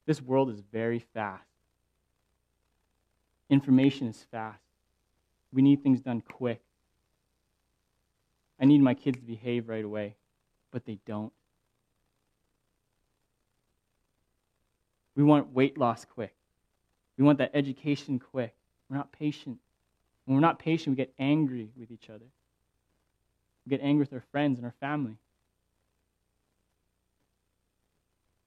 This 0.06 0.22
world 0.22 0.50
is 0.50 0.60
very 0.72 1.00
fast. 1.00 1.44
Information 3.50 4.08
is 4.08 4.26
fast. 4.30 4.62
We 5.52 5.62
need 5.62 5.82
things 5.82 6.02
done 6.02 6.22
quick. 6.22 6.62
I 8.60 8.66
need 8.66 8.82
my 8.82 8.94
kids 8.94 9.18
to 9.18 9.24
behave 9.24 9.70
right 9.70 9.86
away, 9.86 10.16
but 10.72 10.86
they 10.86 11.00
don't. 11.06 11.32
We 15.20 15.26
want 15.26 15.54
weight 15.54 15.78
loss 15.78 16.06
quick. 16.06 16.34
We 17.18 17.26
want 17.26 17.40
that 17.40 17.52
education 17.54 18.20
quick. 18.20 18.56
We're 18.90 18.96
not 18.96 19.12
patient. 19.12 19.58
When 20.24 20.36
we're 20.36 20.40
not 20.40 20.60
patient, 20.60 20.96
we 20.96 21.04
get 21.04 21.14
angry 21.20 21.72
with 21.78 21.92
each 21.92 22.10
other. 22.10 22.24
We 23.66 23.70
get 23.70 23.82
angry 23.84 24.04
with 24.04 24.14
our 24.14 24.24
friends 24.32 24.60
and 24.60 24.66
our 24.66 24.74
family. 24.80 25.18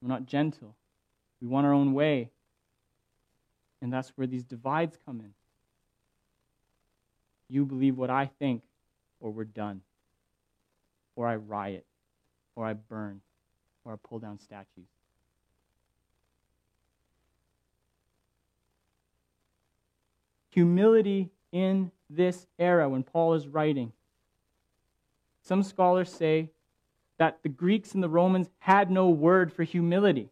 We're 0.00 0.09
not 0.09 0.25
gentle. 0.25 0.75
We 1.43 1.49
want 1.49 1.67
our 1.67 1.75
own 1.75 1.93
way. 1.93 2.31
And 3.83 3.93
that's 3.93 4.09
where 4.17 4.26
these 4.26 4.45
divides 4.45 4.97
come 5.05 5.21
in. 5.21 5.35
You 7.50 7.67
believe 7.67 7.99
what 7.99 8.09
I 8.09 8.31
think, 8.38 8.62
or 9.21 9.31
we're 9.31 9.45
done. 9.45 9.83
Or 11.17 11.29
I 11.29 11.37
riot, 11.37 11.85
or 12.57 12.64
I 12.64 12.73
burn, 12.73 13.21
or 13.85 13.93
I 13.93 13.97
pull 14.02 14.21
down 14.21 14.38
statues. 14.38 14.88
Humility 20.52 21.30
in 21.50 21.90
this 22.09 22.47
era 22.59 22.88
when 22.88 23.02
Paul 23.02 23.35
is 23.35 23.49
writing. 23.49 23.92
Some 25.42 25.62
scholars 25.62 26.12
say 26.12 26.50
that 27.18 27.38
the 27.42 27.49
Greeks 27.49 27.92
and 27.92 28.02
the 28.02 28.09
Romans 28.09 28.49
had 28.59 28.90
no 28.90 29.09
word 29.09 29.52
for 29.52 29.62
humility. 29.62 30.28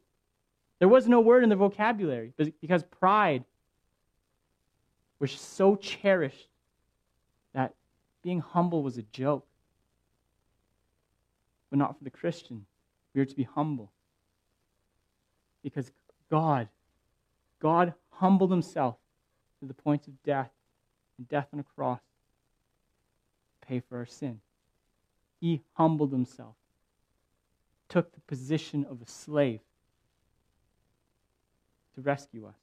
There 0.78 0.88
was 0.88 1.08
no 1.08 1.20
word 1.20 1.42
in 1.42 1.48
their 1.48 1.58
vocabulary 1.58 2.32
because 2.60 2.82
pride 2.84 3.44
was 5.18 5.32
so 5.32 5.76
cherished 5.76 6.48
that 7.54 7.74
being 8.22 8.40
humble 8.40 8.82
was 8.82 8.98
a 8.98 9.02
joke. 9.02 9.46
But 11.70 11.78
not 11.78 11.96
for 11.96 12.04
the 12.04 12.10
Christian. 12.10 12.66
We 13.14 13.20
are 13.20 13.26
to 13.26 13.36
be 13.36 13.44
humble. 13.44 13.92
Because 15.62 15.92
God, 16.30 16.68
God 17.60 17.94
humbled 18.10 18.50
himself 18.50 18.96
to 19.60 19.66
the 19.66 19.74
point 19.74 20.08
of 20.08 20.22
death, 20.22 20.50
and 21.18 21.28
death 21.28 21.48
on 21.52 21.60
a 21.60 21.64
cross, 21.64 22.00
to 23.60 23.66
pay 23.66 23.80
for 23.80 23.98
our 23.98 24.06
sin. 24.06 24.40
He 25.40 25.62
humbled 25.74 26.12
himself 26.12 26.56
took 27.90 28.12
the 28.14 28.20
position 28.20 28.86
of 28.88 29.02
a 29.02 29.06
slave 29.06 29.60
to 31.94 32.00
rescue 32.00 32.46
us. 32.46 32.54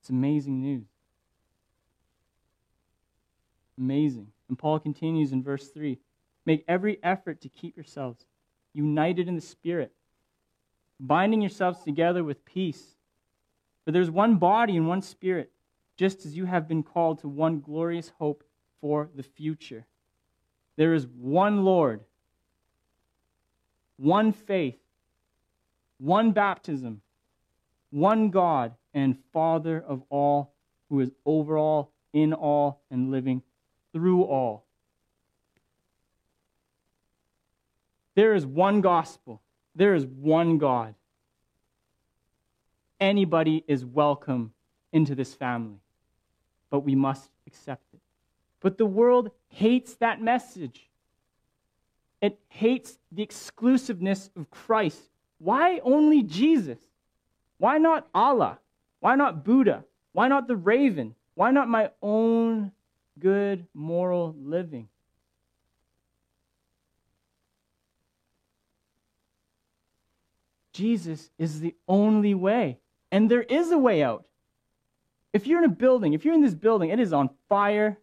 It's 0.00 0.10
amazing 0.10 0.60
news. 0.60 0.84
Amazing. 3.78 4.26
And 4.48 4.58
Paul 4.58 4.78
continues 4.78 5.32
in 5.32 5.42
verse 5.42 5.68
3 5.68 5.98
Make 6.44 6.64
every 6.68 7.02
effort 7.02 7.40
to 7.40 7.48
keep 7.48 7.76
yourselves 7.76 8.26
united 8.74 9.28
in 9.28 9.34
the 9.34 9.40
Spirit, 9.40 9.92
binding 11.00 11.40
yourselves 11.40 11.82
together 11.82 12.24
with 12.24 12.44
peace. 12.44 12.96
For 13.84 13.92
there's 13.92 14.10
one 14.10 14.36
body 14.36 14.76
and 14.76 14.88
one 14.88 15.02
Spirit, 15.02 15.50
just 15.96 16.24
as 16.24 16.36
you 16.36 16.46
have 16.46 16.66
been 16.66 16.82
called 16.82 17.20
to 17.20 17.28
one 17.28 17.60
glorious 17.60 18.12
hope 18.18 18.44
for 18.80 19.08
the 19.14 19.22
future. 19.22 19.86
There 20.76 20.94
is 20.94 21.06
one 21.06 21.64
Lord, 21.64 22.00
one 23.96 24.32
faith, 24.32 24.78
one 25.98 26.32
baptism, 26.32 27.00
one 27.90 28.30
God 28.30 28.74
and 28.92 29.16
Father 29.32 29.82
of 29.86 30.02
all, 30.08 30.52
who 30.88 31.00
is 31.00 31.10
over 31.24 31.56
all, 31.56 31.92
in 32.12 32.32
all, 32.32 32.82
and 32.90 33.10
living 33.10 33.42
through 33.92 34.22
all. 34.24 34.64
There 38.14 38.34
is 38.34 38.46
one 38.46 38.80
gospel. 38.80 39.40
There 39.74 39.94
is 39.94 40.06
one 40.06 40.58
God. 40.58 40.94
Anybody 43.00 43.64
is 43.66 43.84
welcome 43.84 44.52
into 44.92 45.14
this 45.14 45.34
family, 45.34 45.80
but 46.70 46.80
we 46.80 46.94
must 46.94 47.28
accept 47.46 47.82
it. 47.92 48.00
But 48.60 48.78
the 48.78 48.86
world 48.86 49.30
hates 49.48 49.96
that 49.96 50.22
message. 50.22 50.88
It 52.22 52.38
hates 52.48 52.98
the 53.12 53.22
exclusiveness 53.22 54.30
of 54.36 54.50
Christ. 54.50 55.02
Why 55.38 55.80
only 55.82 56.22
Jesus? 56.22 56.78
Why 57.58 57.78
not 57.78 58.08
Allah? 58.14 58.58
Why 59.00 59.16
not 59.16 59.44
Buddha? 59.44 59.84
Why 60.12 60.28
not 60.28 60.48
the 60.48 60.56
raven? 60.56 61.14
Why 61.34 61.50
not 61.50 61.68
my 61.68 61.90
own 62.00 62.72
good 63.18 63.66
moral 63.74 64.34
living? 64.40 64.88
Jesus 70.74 71.30
is 71.38 71.60
the 71.60 71.74
only 71.88 72.34
way. 72.34 72.78
And 73.10 73.30
there 73.30 73.42
is 73.42 73.70
a 73.70 73.78
way 73.78 74.02
out. 74.02 74.26
If 75.32 75.46
you're 75.46 75.58
in 75.58 75.70
a 75.70 75.74
building, 75.74 76.12
if 76.12 76.24
you're 76.24 76.34
in 76.34 76.42
this 76.42 76.54
building, 76.54 76.90
it 76.90 77.00
is 77.00 77.12
on 77.12 77.30
fire, 77.48 77.98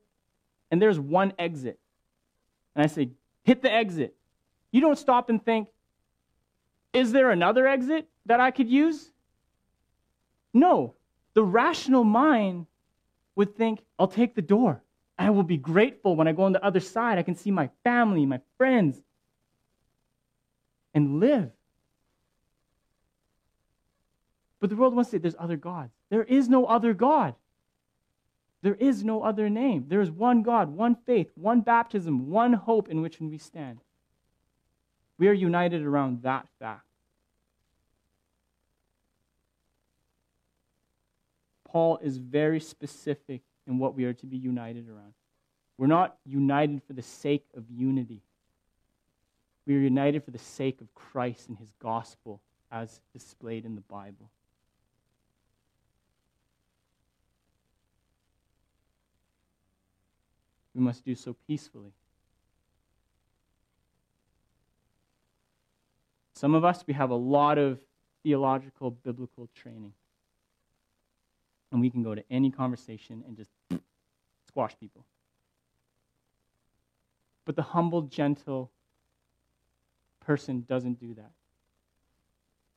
and 0.72 0.82
there's 0.82 1.00
one 1.00 1.34
exit. 1.38 1.80
And 2.76 2.84
I 2.84 2.88
say, 2.88 3.12
hit 3.44 3.62
the 3.62 3.72
exit. 3.72 4.16
You 4.72 4.82
don't 4.82 4.98
stop 4.98 5.30
and 5.30 5.44
think, 5.44 5.68
is 6.94 7.12
there 7.12 7.30
another 7.30 7.68
exit 7.68 8.08
that 8.26 8.40
I 8.40 8.52
could 8.52 8.70
use? 8.70 9.12
No. 10.54 10.96
The 11.34 11.44
rational 11.44 12.04
mind 12.04 12.68
would 13.36 13.56
think, 13.56 13.82
I'll 14.00 14.08
take 14.08 14.36
the 14.36 14.42
door. 14.42 14.82
I 15.18 15.30
will 15.30 15.44
be 15.44 15.58
grateful 15.58 16.16
when 16.16 16.28
I 16.28 16.32
go 16.32 16.44
on 16.44 16.52
the 16.52 16.64
other 16.64 16.80
side. 16.80 17.18
I 17.18 17.24
can 17.24 17.36
see 17.36 17.52
my 17.52 17.70
family, 17.84 18.26
my 18.26 18.42
friends, 18.58 19.02
and 20.94 21.20
live. 21.20 21.52
But 24.62 24.70
the 24.70 24.76
world 24.78 24.94
wants 24.94 25.10
to 25.10 25.18
say 25.18 25.20
there's 25.20 25.36
other 25.38 25.58
gods. 25.58 25.92
There 26.10 26.24
is 26.24 26.48
no 26.48 26.66
other 26.66 26.94
God. 26.94 27.36
There 28.62 28.76
is 28.76 29.04
no 29.04 29.24
other 29.24 29.50
name. 29.50 29.86
There 29.88 30.02
is 30.02 30.12
one 30.12 30.44
God, 30.44 30.70
one 30.70 30.96
faith, 30.96 31.32
one 31.36 31.62
baptism, 31.62 32.30
one 32.30 32.54
hope 32.54 32.88
in 32.88 33.02
which 33.02 33.20
we 33.20 33.40
stand. 33.40 33.80
We 35.18 35.28
are 35.28 35.34
united 35.34 35.82
around 35.82 36.22
that 36.22 36.48
fact. 36.60 36.86
Paul 41.66 42.00
is 42.04 42.18
very 42.18 42.60
specific 42.60 43.42
in 43.66 43.80
what 43.80 43.96
we 43.96 44.04
are 44.04 44.14
to 44.14 44.26
be 44.26 44.38
united 44.38 44.90
around. 44.90 45.14
We're 45.78 45.88
not 45.88 46.18
united 46.26 46.84
for 46.84 46.94
the 46.94 47.02
sake 47.02 47.46
of 47.56 47.64
unity. 47.72 48.22
We 49.66 49.76
are 49.76 49.80
united 49.80 50.24
for 50.24 50.32
the 50.32 50.38
sake 50.38 50.82
of 50.82 50.94
Christ 50.94 51.50
and 51.50 51.58
his 51.58 51.72
gospel 51.80 52.42
as 52.72 53.00
displayed 53.14 53.66
in 53.66 53.74
the 53.74 53.82
Bible. 53.82 54.30
We 60.74 60.82
must 60.82 61.04
do 61.06 61.16
so 61.16 61.36
peacefully. 61.48 61.94
Some 66.34 66.56
of 66.56 66.66
us, 66.66 66.84
we 66.88 66.94
have 66.94 67.12
a 67.12 67.16
lot 67.16 67.58
of 67.58 67.80
theological, 68.24 68.92
biblical 68.92 69.48
training. 69.56 69.94
And 71.72 71.80
we 71.80 71.90
can 71.90 72.04
go 72.04 72.16
to 72.16 72.24
any 72.30 72.52
conversation 72.52 73.24
and 73.28 73.38
just 73.38 73.52
squash 74.48 74.76
people. 74.80 75.06
But 77.46 77.56
the 77.56 77.62
humble, 77.62 78.04
gentle 78.04 78.72
person 80.20 80.66
doesn't 80.68 81.00
do 81.00 81.14
that. 81.16 81.32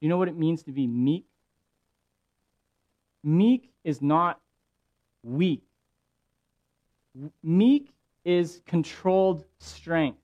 You 0.00 0.08
know 0.08 0.18
what 0.18 0.28
it 0.28 0.36
means 0.36 0.62
to 0.64 0.72
be 0.72 0.86
meek? 0.86 1.24
Meek 3.22 3.72
is 3.84 4.02
not 4.02 4.40
weak. 5.22 5.62
Meek 7.42 7.92
is 8.24 8.60
controlled 8.66 9.44
strength. 9.58 10.18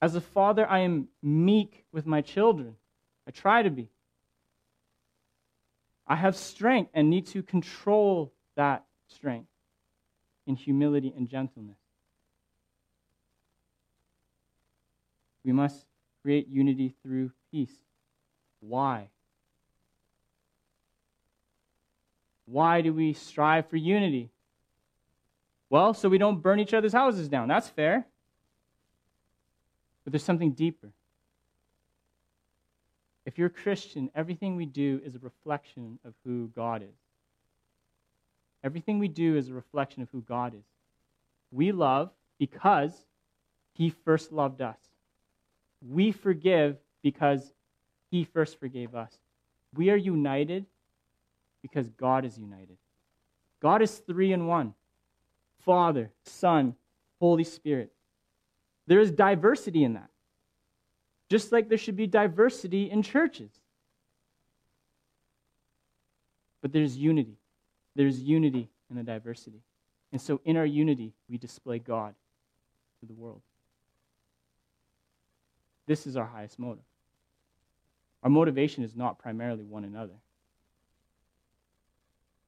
As 0.00 0.14
a 0.14 0.20
father, 0.20 0.66
I 0.68 0.80
am 0.80 1.08
meek 1.22 1.84
with 1.92 2.06
my 2.06 2.20
children. 2.20 2.76
I 3.26 3.30
try 3.30 3.62
to 3.62 3.70
be. 3.70 3.88
I 6.06 6.16
have 6.16 6.36
strength 6.36 6.90
and 6.94 7.10
need 7.10 7.26
to 7.28 7.42
control 7.42 8.32
that 8.54 8.84
strength 9.08 9.48
in 10.46 10.56
humility 10.56 11.12
and 11.14 11.28
gentleness. 11.28 11.76
We 15.44 15.52
must 15.52 15.84
create 16.22 16.48
unity 16.48 16.94
through 17.02 17.32
peace. 17.50 17.74
Why? 18.60 19.08
Why 22.46 22.80
do 22.80 22.94
we 22.94 23.12
strive 23.12 23.68
for 23.68 23.76
unity? 23.76 24.30
Well, 25.70 25.92
so 25.94 26.08
we 26.08 26.18
don't 26.18 26.40
burn 26.40 26.60
each 26.60 26.74
other's 26.74 26.92
houses 26.92 27.28
down. 27.28 27.48
That's 27.48 27.68
fair. 27.68 28.06
But 30.04 30.12
there's 30.12 30.24
something 30.24 30.52
deeper. 30.52 30.90
If 33.26 33.36
you're 33.36 33.48
a 33.48 33.50
Christian, 33.50 34.10
everything 34.14 34.56
we 34.56 34.64
do 34.64 35.00
is 35.04 35.14
a 35.14 35.18
reflection 35.18 35.98
of 36.04 36.14
who 36.24 36.48
God 36.56 36.82
is. 36.82 36.96
Everything 38.64 38.98
we 38.98 39.08
do 39.08 39.36
is 39.36 39.48
a 39.48 39.54
reflection 39.54 40.02
of 40.02 40.08
who 40.10 40.22
God 40.22 40.54
is. 40.54 40.64
We 41.50 41.72
love 41.72 42.10
because 42.38 42.92
He 43.74 43.90
first 43.90 44.32
loved 44.32 44.62
us. 44.62 44.78
We 45.86 46.10
forgive 46.10 46.78
because 47.02 47.52
He 48.10 48.24
first 48.24 48.58
forgave 48.58 48.94
us. 48.94 49.12
We 49.74 49.90
are 49.90 49.96
united 49.96 50.64
because 51.60 51.88
God 51.90 52.24
is 52.24 52.38
united. 52.38 52.78
God 53.60 53.82
is 53.82 53.98
three 53.98 54.32
in 54.32 54.46
one. 54.46 54.74
Father, 55.64 56.10
Son, 56.24 56.74
Holy 57.20 57.44
Spirit. 57.44 57.92
There 58.86 59.00
is 59.00 59.10
diversity 59.10 59.84
in 59.84 59.94
that. 59.94 60.10
Just 61.28 61.52
like 61.52 61.68
there 61.68 61.78
should 61.78 61.96
be 61.96 62.06
diversity 62.06 62.90
in 62.90 63.02
churches. 63.02 63.50
But 66.62 66.72
there's 66.72 66.96
unity. 66.96 67.36
There's 67.94 68.20
unity 68.20 68.68
in 68.90 68.96
the 68.96 69.02
diversity. 69.02 69.60
And 70.12 70.20
so 70.20 70.40
in 70.44 70.56
our 70.56 70.64
unity, 70.64 71.12
we 71.28 71.36
display 71.36 71.78
God 71.78 72.14
to 73.00 73.06
the 73.06 73.12
world. 73.12 73.42
This 75.86 76.06
is 76.06 76.16
our 76.16 76.26
highest 76.26 76.58
motive. 76.58 76.84
Our 78.22 78.30
motivation 78.30 78.84
is 78.84 78.96
not 78.96 79.18
primarily 79.18 79.64
one 79.64 79.84
another. 79.84 80.14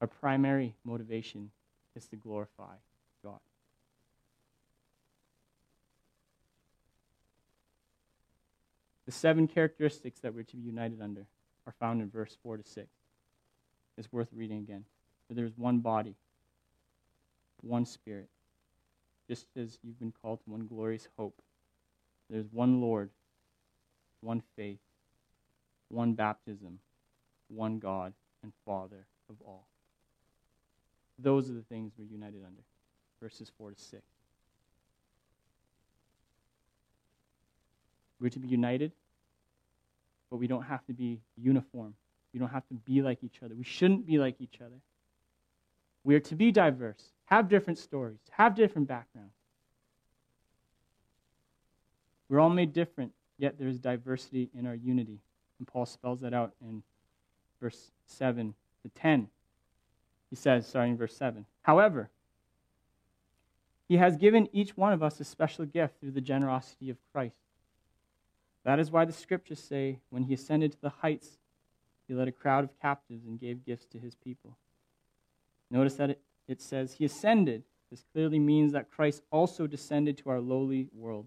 Our 0.01 0.07
primary 0.07 0.75
motivation 0.85 1.51
is 1.95 2.07
to 2.09 2.17
glorify 2.17 2.75
God. 3.23 3.39
The 9.11 9.17
seven 9.17 9.49
characteristics 9.49 10.21
that 10.21 10.33
we're 10.33 10.45
to 10.45 10.57
be 10.57 10.63
united 10.63 11.03
under 11.03 11.27
are 11.67 11.75
found 11.81 12.01
in 12.01 12.09
verse 12.09 12.37
4 12.45 12.59
to 12.59 12.63
6. 12.63 12.87
It's 13.99 14.13
worth 14.13 14.29
reading 14.33 14.59
again. 14.59 14.85
For 15.27 15.35
there 15.35 15.45
is 15.45 15.51
one 15.57 15.81
body, 15.81 16.15
one 17.61 17.87
spirit, 17.87 18.29
just 19.27 19.47
as 19.57 19.81
you've 19.83 19.99
been 19.99 20.13
called 20.23 20.39
to 20.45 20.51
one 20.51 20.69
glorious 20.69 21.09
hope. 21.17 21.43
There's 22.31 22.47
one 22.53 22.81
Lord, 22.81 23.11
one 24.21 24.45
faith, 24.55 24.79
one 25.89 26.13
baptism, 26.13 26.79
one 27.49 27.81
God 27.81 28.13
and 28.45 28.53
Father 28.65 29.07
of 29.29 29.35
all. 29.45 29.67
Those 31.19 31.51
are 31.51 31.55
the 31.55 31.63
things 31.63 31.95
we're 31.99 32.05
united 32.05 32.45
under 32.47 32.63
verses 33.21 33.51
4 33.59 33.73
to 33.73 33.77
6. 33.77 34.03
We're 38.21 38.29
to 38.31 38.39
be 38.39 38.49
united, 38.49 38.93
but 40.31 40.37
we 40.37 40.47
don't 40.47 40.63
have 40.63 40.85
to 40.87 40.93
be 40.93 41.21
uniform. 41.37 41.95
We 42.33 42.39
don't 42.39 42.51
have 42.51 42.67
to 42.69 42.75
be 42.75 43.03
like 43.03 43.25
each 43.25 43.43
other. 43.43 43.55
We 43.55 43.65
shouldn't 43.65 44.07
be 44.07 44.19
like 44.19 44.37
each 44.41 44.61
other. 44.61 44.77
We 46.05 46.15
are 46.15 46.21
to 46.21 46.35
be 46.35 46.51
diverse, 46.51 47.13
have 47.27 47.49
different 47.49 47.79
stories, 47.79 48.19
have 48.31 48.55
different 48.55 48.89
backgrounds. 48.89 49.35
We're 52.29 52.41
all 52.41 52.51
made 52.51 52.73
different, 52.73 53.13
yet 53.39 53.59
there 53.59 53.69
is 53.69 53.79
diversity 53.79 54.51
in 54.57 54.67
our 54.67 54.75
unity. 54.75 55.19
And 55.59 55.67
Paul 55.67 55.85
spells 55.85 56.21
that 56.21 56.33
out 56.33 56.53
in 56.63 56.83
verse 57.61 57.91
7 58.07 58.55
to 58.83 58.89
10. 58.89 59.29
He 60.31 60.37
says, 60.37 60.67
starting 60.67 60.93
in 60.93 60.99
verse 60.99 61.17
7, 61.17 61.45
However, 61.63 62.09
he 63.89 63.97
has 63.97 64.17
given 64.17 64.49
each 64.53 64.77
one 64.77 64.93
of 64.93 65.03
us 65.03 65.19
a 65.19 65.25
special 65.25 65.67
gift 65.67 65.99
through 66.01 66.13
the 66.13 66.21
generosity 66.21 66.89
of 66.91 66.97
Christ. 67.13 67.35
That 68.65 68.79
is 68.79 68.91
why 68.91 69.05
the 69.05 69.13
scriptures 69.13 69.59
say, 69.59 70.01
when 70.11 70.25
he 70.25 70.35
ascended 70.35 70.73
to 70.73 70.81
the 70.81 70.91
heights, 70.91 71.39
he 72.07 72.15
led 72.15 72.29
a 72.29 72.33
crowd 72.33 72.65
of 72.65 72.79
captives 72.81 73.25
and 73.25 73.41
gave 73.41 73.65
gifts 73.65 73.87
to 73.87 73.99
his 73.99 74.15
people. 74.15 74.57
Notice 75.71 75.95
that 75.95 76.11
it, 76.11 76.21
it 76.49 76.61
says, 76.61 76.95
He 76.95 77.05
ascended. 77.05 77.63
This 77.91 78.05
clearly 78.13 78.39
means 78.39 78.73
that 78.73 78.91
Christ 78.91 79.23
also 79.31 79.67
descended 79.67 80.19
to 80.19 80.31
our 80.31 80.41
lowly 80.41 80.89
world. 80.93 81.27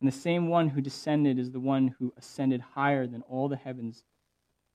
And 0.00 0.08
the 0.08 0.16
same 0.16 0.48
one 0.48 0.68
who 0.68 0.80
descended 0.80 1.38
is 1.38 1.52
the 1.52 1.60
one 1.60 1.94
who 1.98 2.12
ascended 2.16 2.60
higher 2.60 3.06
than 3.06 3.22
all 3.22 3.48
the 3.48 3.56
heavens 3.56 4.04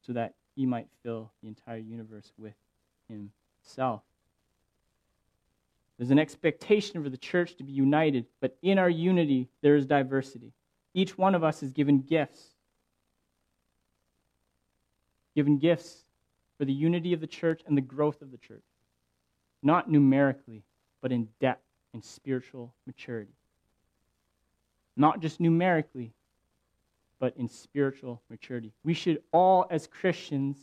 so 0.02 0.13
that 0.13 0.34
he 0.56 0.65
might 0.65 0.88
fill 1.04 1.32
the 1.41 1.48
entire 1.48 1.78
universe 1.78 2.34
with 2.38 2.56
himself. 3.08 4.02
There's 6.01 6.09
an 6.09 6.17
expectation 6.17 7.03
for 7.03 7.11
the 7.11 7.17
church 7.17 7.57
to 7.57 7.63
be 7.63 7.73
united, 7.73 8.25
but 8.39 8.57
in 8.63 8.79
our 8.79 8.89
unity, 8.89 9.49
there 9.61 9.75
is 9.75 9.85
diversity. 9.85 10.51
Each 10.95 11.15
one 11.15 11.35
of 11.35 11.43
us 11.43 11.61
is 11.61 11.73
given 11.73 12.01
gifts. 12.01 12.41
Given 15.35 15.59
gifts 15.59 15.95
for 16.57 16.65
the 16.65 16.73
unity 16.73 17.13
of 17.13 17.21
the 17.21 17.27
church 17.27 17.61
and 17.67 17.77
the 17.77 17.81
growth 17.81 18.23
of 18.23 18.31
the 18.31 18.39
church. 18.39 18.63
Not 19.61 19.91
numerically, 19.91 20.63
but 21.01 21.11
in 21.11 21.27
depth 21.39 21.67
and 21.93 22.03
spiritual 22.03 22.73
maturity. 22.87 23.35
Not 24.97 25.19
just 25.19 25.39
numerically, 25.39 26.13
but 27.19 27.37
in 27.37 27.47
spiritual 27.47 28.23
maturity. 28.27 28.73
We 28.83 28.95
should 28.95 29.21
all, 29.31 29.67
as 29.69 29.85
Christians, 29.85 30.57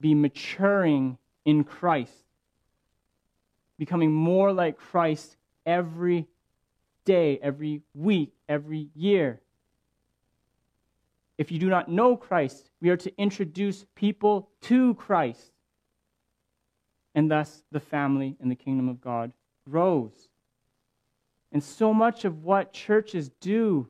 be 0.00 0.12
maturing 0.12 1.18
in 1.44 1.62
Christ, 1.62 2.24
becoming 3.82 4.12
more 4.12 4.52
like 4.52 4.78
Christ 4.78 5.36
every 5.66 6.28
day, 7.04 7.40
every 7.42 7.82
week, 7.94 8.32
every 8.48 8.90
year. 8.94 9.40
If 11.36 11.50
you 11.50 11.58
do 11.58 11.68
not 11.68 11.90
know 11.90 12.16
Christ, 12.16 12.70
we 12.80 12.90
are 12.90 12.96
to 12.98 13.12
introduce 13.18 13.84
people 13.96 14.50
to 14.60 14.94
Christ. 14.94 15.50
And 17.16 17.28
thus, 17.28 17.64
the 17.72 17.80
family 17.80 18.36
and 18.40 18.48
the 18.48 18.54
kingdom 18.54 18.88
of 18.88 19.00
God 19.00 19.32
grows. 19.68 20.28
And 21.50 21.60
so 21.60 21.92
much 21.92 22.24
of 22.24 22.44
what 22.44 22.72
churches 22.72 23.32
do, 23.40 23.88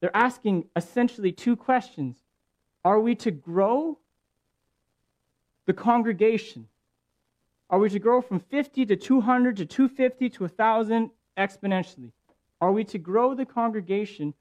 they're 0.00 0.16
asking 0.16 0.66
essentially 0.76 1.32
two 1.32 1.56
questions 1.56 2.18
Are 2.84 3.00
we 3.00 3.16
to 3.16 3.32
grow 3.32 3.98
the 5.66 5.72
congregation? 5.72 6.68
Are 7.70 7.78
we 7.78 7.88
to 7.90 7.98
grow 7.98 8.20
from 8.20 8.40
50 8.40 8.86
to 8.86 8.96
200 8.96 9.56
to 9.56 9.66
250 9.66 10.30
to 10.30 10.42
1,000 10.44 11.10
exponentially? 11.36 12.12
Are 12.60 12.72
we 12.72 12.84
to 12.84 12.98
grow 12.98 13.34
the 13.34 13.46
congregation 13.46 14.34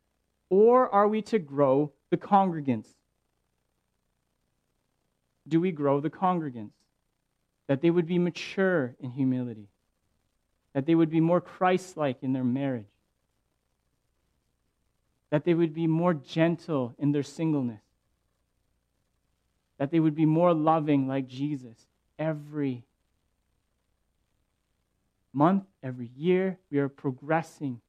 or 0.49 0.93
are 0.93 1.07
we 1.07 1.21
to 1.23 1.39
grow 1.39 1.91
the 2.09 2.17
congregants? 2.17 2.87
Do 5.47 5.59
we 5.59 5.71
grow 5.71 5.99
the 5.99 6.09
congregants? 6.09 6.73
That 7.67 7.81
they 7.81 7.89
would 7.89 8.05
be 8.05 8.19
mature 8.19 8.95
in 8.99 9.11
humility, 9.11 9.69
that 10.73 10.85
they 10.85 10.95
would 10.95 11.09
be 11.09 11.21
more 11.21 11.41
Christ 11.41 11.97
like 11.97 12.21
in 12.21 12.33
their 12.33 12.43
marriage, 12.43 12.85
that 15.29 15.45
they 15.45 15.53
would 15.53 15.73
be 15.73 15.87
more 15.87 16.13
gentle 16.13 16.93
in 16.99 17.13
their 17.13 17.23
singleness, 17.23 17.81
that 19.77 19.91
they 19.91 19.99
would 19.99 20.13
be 20.13 20.25
more 20.25 20.53
loving 20.53 21.07
like 21.07 21.27
Jesus 21.27 21.77
every 22.19 22.83
month, 25.33 25.63
every 25.81 26.09
year. 26.15 26.59
We 26.71 26.79
are 26.79 26.89
progressing 26.89 27.81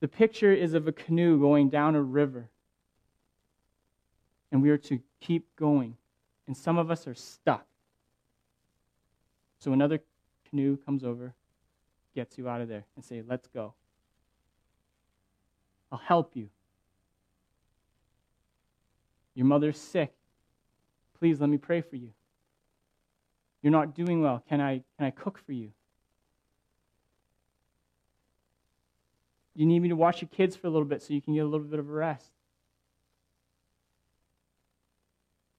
The 0.00 0.08
picture 0.08 0.52
is 0.52 0.72
of 0.72 0.88
a 0.88 0.92
canoe 0.92 1.38
going 1.38 1.68
down 1.68 1.94
a 1.94 2.02
river. 2.02 2.48
And 4.50 4.62
we 4.62 4.70
are 4.70 4.78
to 4.78 4.98
keep 5.20 5.54
going. 5.56 5.96
And 6.46 6.56
some 6.56 6.78
of 6.78 6.90
us 6.90 7.06
are 7.06 7.14
stuck. 7.14 7.66
So 9.58 9.72
another 9.72 10.00
canoe 10.48 10.78
comes 10.78 11.04
over, 11.04 11.34
gets 12.14 12.38
you 12.38 12.48
out 12.48 12.62
of 12.62 12.68
there, 12.68 12.84
and 12.96 13.04
say, 13.04 13.22
Let's 13.24 13.46
go. 13.48 13.74
I'll 15.92 15.98
help 15.98 16.34
you. 16.34 16.48
Your 19.34 19.46
mother's 19.46 19.78
sick. 19.78 20.14
Please 21.18 21.40
let 21.40 21.50
me 21.50 21.58
pray 21.58 21.82
for 21.82 21.96
you. 21.96 22.10
You're 23.62 23.72
not 23.72 23.94
doing 23.94 24.22
well. 24.22 24.42
Can 24.48 24.60
I, 24.60 24.82
can 24.96 25.06
I 25.06 25.10
cook 25.10 25.38
for 25.44 25.52
you? 25.52 25.70
You 29.54 29.66
need 29.66 29.80
me 29.80 29.88
to 29.88 29.96
watch 29.96 30.22
your 30.22 30.28
kids 30.28 30.56
for 30.56 30.66
a 30.66 30.70
little 30.70 30.86
bit 30.86 31.02
so 31.02 31.12
you 31.12 31.20
can 31.20 31.34
get 31.34 31.40
a 31.40 31.48
little 31.48 31.66
bit 31.66 31.78
of 31.78 31.88
a 31.88 31.92
rest. 31.92 32.30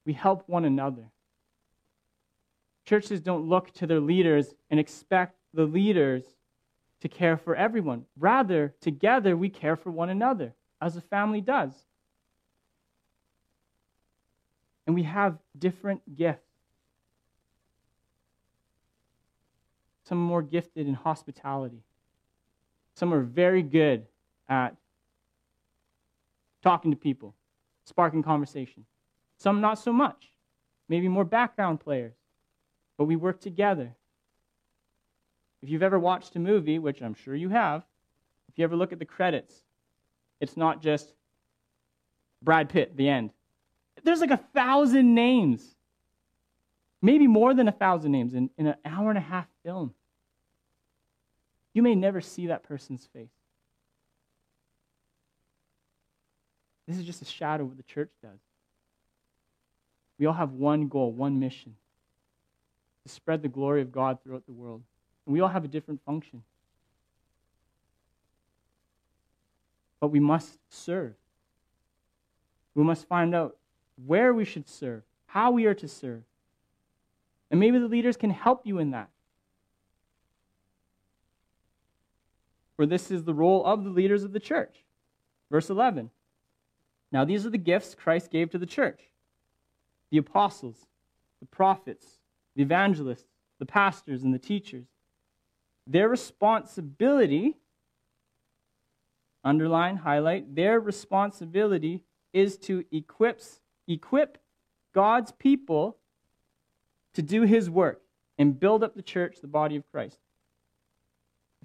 We 0.05 0.13
help 0.13 0.43
one 0.47 0.65
another. 0.65 1.11
Churches 2.85 3.21
don't 3.21 3.47
look 3.47 3.71
to 3.73 3.85
their 3.85 3.99
leaders 3.99 4.55
and 4.69 4.79
expect 4.79 5.37
the 5.53 5.65
leaders 5.65 6.23
to 7.01 7.07
care 7.07 7.37
for 7.37 7.55
everyone. 7.55 8.05
Rather, 8.17 8.73
together 8.81 9.37
we 9.37 9.49
care 9.49 9.75
for 9.75 9.91
one 9.91 10.09
another, 10.09 10.53
as 10.81 10.95
a 10.95 11.01
family 11.01 11.41
does. 11.41 11.73
And 14.87 14.95
we 14.95 15.03
have 15.03 15.37
different 15.57 16.15
gifts. 16.15 16.50
Some 20.11 20.23
are 20.23 20.27
more 20.27 20.41
gifted 20.41 20.89
in 20.89 20.93
hospitality. 20.93 21.85
Some 22.95 23.13
are 23.13 23.21
very 23.21 23.61
good 23.61 24.07
at 24.49 24.75
talking 26.61 26.91
to 26.91 26.97
people, 26.97 27.33
sparking 27.85 28.21
conversation. 28.21 28.83
Some 29.37 29.61
not 29.61 29.79
so 29.79 29.93
much. 29.93 30.33
Maybe 30.89 31.07
more 31.07 31.23
background 31.23 31.79
players. 31.79 32.17
But 32.97 33.05
we 33.05 33.15
work 33.15 33.39
together. 33.39 33.95
If 35.63 35.69
you've 35.69 35.81
ever 35.81 35.97
watched 35.97 36.35
a 36.35 36.39
movie, 36.39 36.77
which 36.77 37.01
I'm 37.01 37.13
sure 37.13 37.33
you 37.33 37.47
have, 37.47 37.83
if 38.49 38.59
you 38.59 38.65
ever 38.65 38.75
look 38.75 38.91
at 38.91 38.99
the 38.99 39.05
credits, 39.05 39.63
it's 40.41 40.57
not 40.57 40.81
just 40.81 41.13
Brad 42.41 42.67
Pitt, 42.67 42.97
the 42.97 43.07
end. 43.07 43.29
There's 44.03 44.19
like 44.19 44.31
a 44.31 44.43
thousand 44.53 45.15
names, 45.15 45.77
maybe 47.01 47.27
more 47.27 47.53
than 47.53 47.69
a 47.69 47.71
thousand 47.71 48.11
names 48.11 48.33
in, 48.33 48.49
in 48.57 48.67
an 48.67 48.75
hour 48.83 49.07
and 49.07 49.17
a 49.17 49.21
half 49.21 49.47
film. 49.63 49.93
You 51.73 51.81
may 51.81 51.95
never 51.95 52.21
see 52.21 52.47
that 52.47 52.63
person's 52.63 53.07
face. 53.13 53.29
This 56.87 56.97
is 56.97 57.05
just 57.05 57.21
a 57.21 57.25
shadow 57.25 57.63
of 57.63 57.69
what 57.69 57.77
the 57.77 57.83
church 57.83 58.11
does. 58.21 58.39
We 60.19 60.25
all 60.25 60.33
have 60.33 60.51
one 60.51 60.87
goal, 60.87 61.11
one 61.11 61.39
mission 61.39 61.75
to 63.03 63.11
spread 63.11 63.41
the 63.41 63.47
glory 63.47 63.81
of 63.81 63.91
God 63.91 64.19
throughout 64.21 64.45
the 64.45 64.51
world. 64.51 64.81
And 65.25 65.33
we 65.33 65.39
all 65.39 65.47
have 65.47 65.63
a 65.63 65.67
different 65.67 66.03
function. 66.05 66.43
But 69.99 70.09
we 70.09 70.19
must 70.19 70.59
serve. 70.69 71.13
We 72.75 72.83
must 72.83 73.07
find 73.07 73.33
out 73.33 73.55
where 74.05 74.33
we 74.33 74.45
should 74.45 74.67
serve, 74.67 75.03
how 75.27 75.51
we 75.51 75.65
are 75.65 75.73
to 75.75 75.87
serve. 75.87 76.23
And 77.49 77.59
maybe 77.59 77.79
the 77.79 77.87
leaders 77.87 78.17
can 78.17 78.29
help 78.29 78.65
you 78.65 78.79
in 78.79 78.91
that. 78.91 79.09
For 82.81 82.87
this 82.87 83.11
is 83.11 83.23
the 83.25 83.33
role 83.35 83.63
of 83.63 83.83
the 83.83 83.91
leaders 83.91 84.23
of 84.23 84.33
the 84.33 84.39
church. 84.39 84.83
Verse 85.51 85.69
11. 85.69 86.09
Now, 87.11 87.23
these 87.23 87.45
are 87.45 87.51
the 87.51 87.59
gifts 87.59 87.93
Christ 87.93 88.31
gave 88.31 88.49
to 88.49 88.57
the 88.57 88.65
church 88.65 89.01
the 90.09 90.17
apostles, 90.17 90.87
the 91.39 91.45
prophets, 91.45 92.17
the 92.55 92.63
evangelists, 92.63 93.27
the 93.59 93.67
pastors, 93.67 94.23
and 94.23 94.33
the 94.33 94.39
teachers. 94.39 94.87
Their 95.85 96.09
responsibility, 96.09 97.55
underline, 99.43 99.97
highlight, 99.97 100.55
their 100.55 100.79
responsibility 100.79 102.03
is 102.33 102.57
to 102.61 102.83
equip, 102.91 103.43
equip 103.87 104.39
God's 104.95 105.31
people 105.33 105.97
to 107.13 107.21
do 107.21 107.43
his 107.43 107.69
work 107.69 108.01
and 108.39 108.59
build 108.59 108.83
up 108.83 108.95
the 108.95 109.03
church, 109.03 109.37
the 109.39 109.47
body 109.47 109.75
of 109.75 109.83
Christ. 109.91 110.17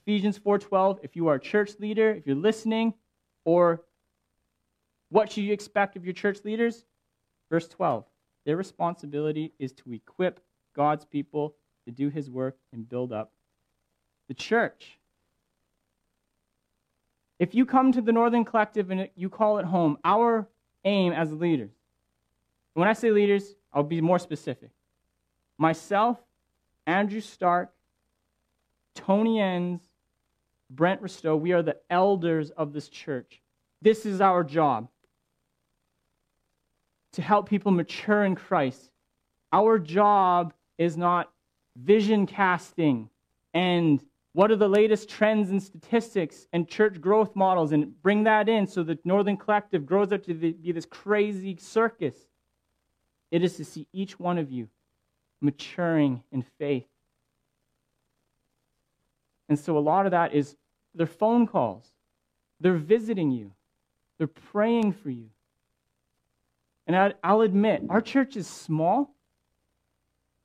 Ephesians 0.06 0.38
4:12, 0.38 1.00
if 1.02 1.16
you 1.16 1.26
are 1.26 1.34
a 1.34 1.40
church 1.40 1.80
leader, 1.80 2.12
if 2.12 2.28
you're 2.28 2.36
listening, 2.36 2.94
or 3.44 3.82
what 5.08 5.32
should 5.32 5.42
you 5.42 5.52
expect 5.52 5.96
of 5.96 6.04
your 6.04 6.14
church 6.14 6.44
leaders? 6.44 6.84
Verse 7.50 7.66
12. 7.66 8.04
Their 8.44 8.56
responsibility 8.56 9.52
is 9.58 9.72
to 9.72 9.92
equip 9.92 10.38
God's 10.74 11.04
people 11.04 11.56
to 11.86 11.90
do 11.90 12.08
his 12.08 12.30
work 12.30 12.56
and 12.72 12.88
build 12.88 13.12
up 13.12 13.32
the 14.28 14.34
church. 14.34 14.96
If 17.40 17.52
you 17.52 17.66
come 17.66 17.90
to 17.90 18.00
the 18.00 18.12
Northern 18.12 18.44
Collective 18.44 18.92
and 18.92 19.10
you 19.16 19.28
call 19.28 19.58
it 19.58 19.66
home, 19.66 19.98
our 20.04 20.46
aim 20.84 21.12
as 21.12 21.32
leaders, 21.32 21.72
when 22.74 22.86
I 22.86 22.92
say 22.92 23.10
leaders, 23.10 23.56
I'll 23.72 23.82
be 23.82 24.00
more 24.00 24.20
specific. 24.20 24.70
Myself, 25.58 26.18
Andrew 26.86 27.20
Stark, 27.20 27.74
Tony 28.94 29.40
Enns, 29.40 29.80
Brent 30.70 31.02
Risto, 31.02 31.38
we 31.38 31.52
are 31.52 31.62
the 31.62 31.76
elders 31.90 32.50
of 32.50 32.72
this 32.72 32.88
church. 32.88 33.40
This 33.82 34.04
is 34.04 34.20
our 34.20 34.42
job 34.42 34.88
to 37.12 37.22
help 37.22 37.48
people 37.48 37.72
mature 37.72 38.24
in 38.24 38.34
Christ. 38.34 38.90
Our 39.52 39.78
job 39.78 40.52
is 40.76 40.96
not 40.96 41.30
vision 41.76 42.26
casting 42.26 43.08
and 43.54 44.04
what 44.32 44.50
are 44.50 44.56
the 44.56 44.68
latest 44.68 45.08
trends 45.08 45.48
and 45.48 45.62
statistics 45.62 46.46
and 46.52 46.68
church 46.68 47.00
growth 47.00 47.34
models 47.34 47.72
and 47.72 48.02
bring 48.02 48.24
that 48.24 48.50
in 48.50 48.66
so 48.66 48.82
the 48.82 48.98
Northern 49.02 49.38
Collective 49.38 49.86
grows 49.86 50.12
up 50.12 50.24
to 50.24 50.34
be 50.34 50.72
this 50.72 50.84
crazy 50.84 51.56
circus. 51.56 52.14
It 53.30 53.42
is 53.42 53.56
to 53.56 53.64
see 53.64 53.86
each 53.94 54.20
one 54.20 54.36
of 54.36 54.50
you 54.50 54.68
maturing 55.40 56.22
in 56.32 56.42
faith. 56.58 56.86
And 59.48 59.58
so 59.58 59.78
a 59.78 59.80
lot 59.80 60.06
of 60.06 60.12
that 60.12 60.34
is 60.34 60.56
their 60.94 61.06
phone 61.06 61.46
calls, 61.46 61.86
they're 62.60 62.74
visiting 62.74 63.30
you, 63.30 63.52
they're 64.18 64.26
praying 64.26 64.92
for 64.92 65.10
you. 65.10 65.28
And 66.86 67.14
I'll 67.22 67.40
admit, 67.40 67.82
our 67.90 68.00
church 68.00 68.36
is 68.36 68.46
small, 68.46 69.14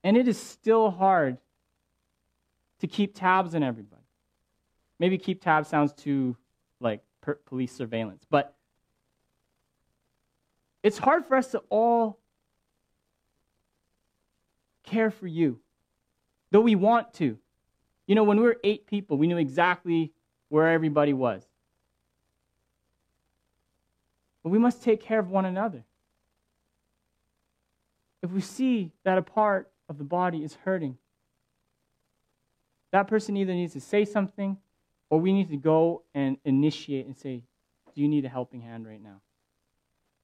and 0.04 0.18
it 0.18 0.28
is 0.28 0.42
still 0.42 0.90
hard 0.90 1.38
to 2.80 2.88
keep 2.88 3.16
tabs 3.16 3.54
on 3.54 3.62
everybody. 3.62 4.02
Maybe 4.98 5.18
keep 5.18 5.42
tabs 5.42 5.68
sounds 5.68 5.94
too 5.94 6.36
like 6.80 7.02
police 7.46 7.72
surveillance, 7.72 8.26
but 8.30 8.56
it's 10.82 10.98
hard 10.98 11.28
for 11.28 11.36
us 11.38 11.52
to 11.52 11.60
all 11.70 12.18
care 14.84 15.12
for 15.12 15.28
you, 15.28 15.60
though 16.50 16.62
we 16.62 16.76
want 16.76 17.14
to. 17.14 17.38
You 18.08 18.16
know, 18.16 18.24
when 18.24 18.38
we 18.38 18.44
were 18.44 18.58
eight 18.64 18.88
people, 18.88 19.18
we 19.18 19.28
knew 19.28 19.38
exactly 19.38 20.12
where 20.50 20.70
everybody 20.70 21.14
was. 21.14 21.44
But 24.44 24.50
we 24.50 24.58
must 24.58 24.84
take 24.84 25.02
care 25.02 25.20
of 25.20 25.30
one 25.30 25.46
another. 25.46 25.84
If 28.22 28.32
we 28.32 28.42
see 28.42 28.92
that 29.04 29.18
a 29.18 29.22
part 29.22 29.72
of 29.88 29.98
the 29.98 30.04
body 30.04 30.44
is 30.44 30.56
hurting, 30.66 30.98
that 32.92 33.08
person 33.08 33.38
either 33.38 33.54
needs 33.54 33.74
to 33.74 33.82
say 33.82 34.06
something 34.06 34.58
or 35.10 35.20
we 35.20 35.34
need 35.34 35.50
to 35.50 35.58
go 35.58 36.04
and 36.14 36.38
initiate 36.44 37.06
and 37.06 37.18
say, 37.18 37.44
Do 37.94 38.02
you 38.02 38.08
need 38.08 38.26
a 38.26 38.30
helping 38.30 38.62
hand 38.62 38.86
right 38.86 39.02
now? 39.02 39.22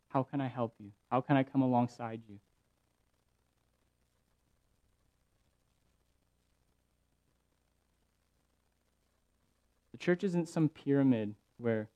How 0.09 0.23
can 0.23 0.41
I 0.41 0.47
help 0.47 0.75
you? 0.79 0.91
How 1.09 1.21
can 1.21 1.37
I 1.37 1.43
come 1.43 1.61
alongside 1.61 2.21
you? 2.27 2.39
The 9.97 10.03
church 10.03 10.23
isn't 10.23 10.47
some 10.47 10.69
pyramid 10.69 11.33
where 11.57 11.89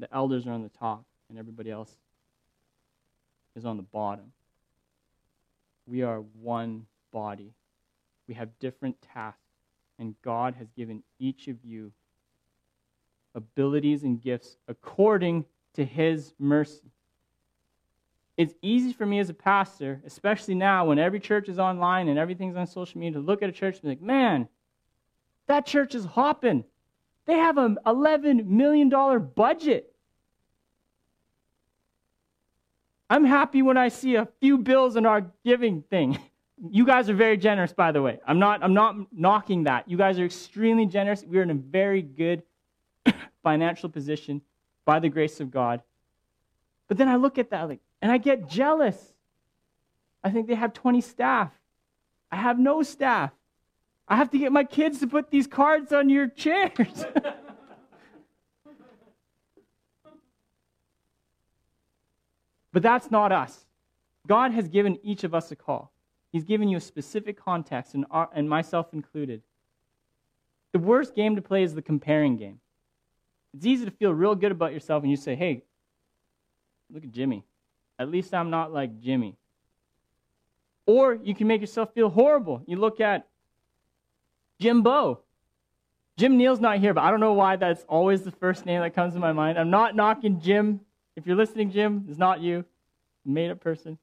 the 0.00 0.08
elders 0.14 0.46
are 0.46 0.52
on 0.52 0.62
the 0.62 0.70
top 0.70 1.04
and 1.28 1.38
everybody 1.38 1.70
else 1.70 1.94
is 3.54 3.66
on 3.66 3.76
the 3.76 3.82
bottom. 3.82 4.32
We 5.86 6.00
are 6.00 6.20
one 6.40 6.86
body. 7.12 7.52
We 8.26 8.32
have 8.32 8.58
different 8.60 8.96
tasks, 9.02 9.42
and 9.98 10.14
God 10.22 10.54
has 10.54 10.68
given 10.70 11.02
each 11.18 11.46
of 11.48 11.62
you 11.62 11.92
abilities 13.34 14.04
and 14.04 14.22
gifts 14.22 14.56
according 14.66 15.44
to 15.74 15.84
His 15.84 16.32
mercy. 16.38 16.92
It's 18.38 18.54
easy 18.62 18.94
for 18.94 19.04
me 19.04 19.18
as 19.18 19.28
a 19.28 19.34
pastor, 19.34 20.00
especially 20.06 20.54
now 20.54 20.86
when 20.86 20.98
every 20.98 21.20
church 21.20 21.50
is 21.50 21.58
online 21.58 22.08
and 22.08 22.18
everything's 22.18 22.56
on 22.56 22.66
social 22.66 22.98
media, 22.98 23.20
to 23.20 23.26
look 23.26 23.42
at 23.42 23.50
a 23.50 23.52
church 23.52 23.74
and 23.74 23.82
be 23.82 23.88
like, 23.90 24.00
man, 24.00 24.48
that 25.46 25.66
church 25.66 25.94
is 25.94 26.06
hopping. 26.06 26.64
They 27.26 27.34
have 27.34 27.58
an 27.58 27.78
$11 27.86 28.46
million 28.46 28.88
budget. 29.34 29.94
I'm 33.08 33.24
happy 33.24 33.62
when 33.62 33.76
I 33.76 33.88
see 33.88 34.16
a 34.16 34.28
few 34.40 34.58
bills 34.58 34.96
in 34.96 35.06
our 35.06 35.26
giving 35.44 35.82
thing. 35.82 36.18
You 36.70 36.86
guys 36.86 37.10
are 37.10 37.14
very 37.14 37.36
generous, 37.36 37.72
by 37.72 37.92
the 37.92 38.00
way. 38.00 38.20
I'm 38.26 38.38
not, 38.38 38.62
I'm 38.62 38.74
not 38.74 38.96
knocking 39.12 39.64
that. 39.64 39.88
You 39.88 39.96
guys 39.96 40.18
are 40.18 40.24
extremely 40.24 40.86
generous. 40.86 41.24
We're 41.24 41.42
in 41.42 41.50
a 41.50 41.54
very 41.54 42.00
good 42.00 42.42
financial 43.42 43.88
position 43.88 44.40
by 44.84 45.00
the 45.00 45.08
grace 45.08 45.40
of 45.40 45.50
God. 45.50 45.82
But 46.88 46.96
then 46.96 47.08
I 47.08 47.16
look 47.16 47.38
at 47.38 47.50
that 47.50 47.68
like, 47.68 47.80
and 48.00 48.12
I 48.12 48.18
get 48.18 48.48
jealous. 48.48 48.96
I 50.22 50.30
think 50.30 50.46
they 50.46 50.54
have 50.54 50.72
20 50.72 51.00
staff. 51.00 51.50
I 52.30 52.36
have 52.36 52.58
no 52.58 52.82
staff. 52.82 53.30
I 54.06 54.16
have 54.16 54.30
to 54.30 54.38
get 54.38 54.52
my 54.52 54.64
kids 54.64 55.00
to 55.00 55.06
put 55.06 55.30
these 55.30 55.46
cards 55.46 55.92
on 55.92 56.08
your 56.08 56.28
chairs. 56.28 56.72
but 62.72 62.82
that's 62.82 63.10
not 63.10 63.32
us. 63.32 63.64
God 64.26 64.52
has 64.52 64.68
given 64.68 64.98
each 65.02 65.24
of 65.24 65.34
us 65.34 65.50
a 65.52 65.56
call. 65.56 65.90
He's 66.32 66.44
given 66.44 66.68
you 66.68 66.76
a 66.78 66.80
specific 66.80 67.38
context, 67.42 67.94
and, 67.94 68.04
and 68.34 68.48
myself 68.48 68.92
included. 68.92 69.42
The 70.72 70.80
worst 70.80 71.14
game 71.14 71.36
to 71.36 71.42
play 71.42 71.62
is 71.62 71.74
the 71.74 71.82
comparing 71.82 72.36
game. 72.36 72.58
It's 73.54 73.64
easy 73.64 73.84
to 73.84 73.90
feel 73.92 74.12
real 74.12 74.34
good 74.34 74.50
about 74.50 74.72
yourself 74.72 75.04
and 75.04 75.10
you 75.10 75.16
say, 75.16 75.36
hey, 75.36 75.62
look 76.92 77.04
at 77.04 77.12
Jimmy. 77.12 77.44
At 77.98 78.10
least 78.10 78.34
I'm 78.34 78.50
not 78.50 78.72
like 78.72 79.00
Jimmy. 79.00 79.36
Or 80.86 81.14
you 81.14 81.34
can 81.34 81.46
make 81.46 81.60
yourself 81.60 81.94
feel 81.94 82.10
horrible. 82.10 82.62
You 82.66 82.76
look 82.76 83.00
at 83.00 83.28
Jim 84.60 84.82
Bow. 84.82 85.20
Jim 86.16 86.36
Neal's 86.36 86.60
not 86.60 86.78
here, 86.78 86.94
but 86.94 87.02
I 87.02 87.10
don't 87.10 87.20
know 87.20 87.32
why 87.32 87.56
that's 87.56 87.84
always 87.88 88.22
the 88.22 88.30
first 88.30 88.66
name 88.66 88.80
that 88.80 88.94
comes 88.94 89.14
to 89.14 89.20
my 89.20 89.32
mind. 89.32 89.58
I'm 89.58 89.70
not 89.70 89.96
knocking 89.96 90.40
Jim. 90.40 90.80
If 91.16 91.26
you're 91.26 91.36
listening, 91.36 91.72
Jim, 91.72 92.06
it's 92.08 92.18
not 92.18 92.40
you. 92.40 92.64
Made 93.24 93.50
up 93.50 93.60
person. 93.60 93.98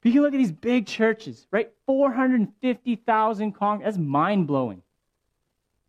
But 0.00 0.08
you 0.08 0.12
can 0.14 0.22
look 0.22 0.34
at 0.34 0.38
these 0.38 0.52
big 0.52 0.86
churches, 0.86 1.46
right? 1.50 1.70
450,000 1.86 3.52
con. 3.52 3.80
That's 3.82 3.96
mind 3.96 4.46
blowing. 4.46 4.82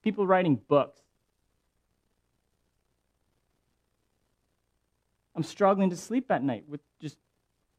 People 0.01 0.25
writing 0.25 0.55
books. 0.55 0.99
I'm 5.35 5.43
struggling 5.43 5.89
to 5.89 5.95
sleep 5.95 6.31
at 6.31 6.43
night 6.43 6.65
with 6.67 6.81
just 7.01 7.17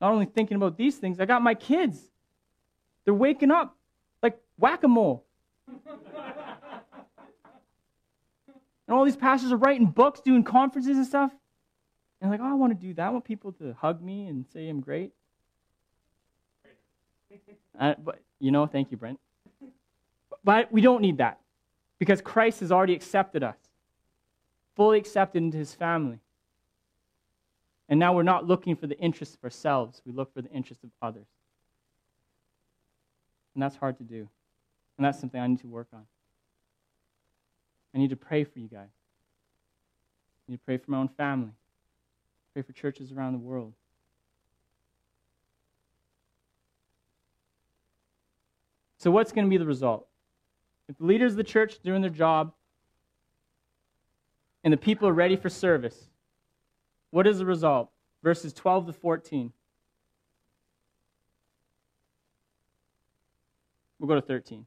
not 0.00 0.12
only 0.12 0.26
thinking 0.26 0.56
about 0.56 0.76
these 0.76 0.96
things, 0.96 1.20
I 1.20 1.26
got 1.26 1.42
my 1.42 1.54
kids. 1.54 1.98
They're 3.04 3.14
waking 3.14 3.50
up 3.50 3.76
like 4.22 4.38
whack 4.58 4.82
a 4.82 4.88
mole. 4.88 5.24
and 5.68 5.76
all 8.88 9.04
these 9.04 9.16
pastors 9.16 9.52
are 9.52 9.56
writing 9.56 9.86
books, 9.86 10.20
doing 10.20 10.44
conferences 10.44 10.96
and 10.96 11.06
stuff. 11.06 11.32
And 12.20 12.30
like, 12.30 12.40
oh, 12.40 12.50
I 12.50 12.54
want 12.54 12.78
to 12.78 12.86
do 12.86 12.92
that. 12.94 13.06
I 13.06 13.10
want 13.10 13.24
people 13.24 13.52
to 13.52 13.74
hug 13.80 14.02
me 14.02 14.26
and 14.26 14.44
say 14.52 14.68
I'm 14.68 14.80
great. 14.80 15.12
Uh, 17.78 17.94
but 18.02 18.20
you 18.38 18.50
know, 18.50 18.66
thank 18.66 18.90
you, 18.90 18.96
Brent. 18.96 19.18
But 20.44 20.72
we 20.72 20.80
don't 20.80 21.02
need 21.02 21.18
that 21.18 21.38
because 21.98 22.20
Christ 22.20 22.60
has 22.60 22.72
already 22.72 22.94
accepted 22.94 23.42
us, 23.42 23.56
fully 24.74 24.98
accepted 24.98 25.42
into 25.42 25.58
his 25.58 25.74
family. 25.74 26.18
And 27.88 27.98
now 27.98 28.14
we're 28.14 28.22
not 28.22 28.46
looking 28.46 28.76
for 28.76 28.86
the 28.86 28.98
interests 28.98 29.34
of 29.34 29.44
ourselves, 29.44 30.00
we 30.04 30.12
look 30.12 30.32
for 30.32 30.42
the 30.42 30.50
interests 30.50 30.84
of 30.84 30.90
others. 31.02 31.26
And 33.54 33.62
that's 33.62 33.76
hard 33.76 33.98
to 33.98 34.04
do. 34.04 34.28
And 35.00 35.06
that's 35.06 35.18
something 35.18 35.40
I 35.40 35.46
need 35.46 35.60
to 35.60 35.66
work 35.66 35.88
on. 35.94 36.02
I 37.94 37.98
need 37.98 38.10
to 38.10 38.16
pray 38.16 38.44
for 38.44 38.58
you 38.58 38.68
guys. 38.68 38.90
I 40.46 40.52
need 40.52 40.58
to 40.58 40.62
pray 40.62 40.76
for 40.76 40.90
my 40.90 40.98
own 40.98 41.08
family. 41.08 41.52
Pray 42.52 42.60
for 42.60 42.72
churches 42.72 43.10
around 43.10 43.32
the 43.32 43.38
world. 43.38 43.72
So, 48.98 49.10
what's 49.10 49.32
going 49.32 49.46
to 49.46 49.50
be 49.50 49.56
the 49.56 49.64
result? 49.64 50.06
If 50.86 50.98
the 50.98 51.06
leaders 51.06 51.32
of 51.32 51.38
the 51.38 51.44
church 51.44 51.76
are 51.76 51.82
doing 51.82 52.02
their 52.02 52.10
job 52.10 52.52
and 54.64 54.70
the 54.70 54.76
people 54.76 55.08
are 55.08 55.14
ready 55.14 55.36
for 55.36 55.48
service, 55.48 56.10
what 57.08 57.26
is 57.26 57.38
the 57.38 57.46
result? 57.46 57.90
Verses 58.22 58.52
12 58.52 58.88
to 58.88 58.92
14. 58.92 59.50
We'll 63.98 64.06
go 64.06 64.14
to 64.14 64.20
13. 64.20 64.66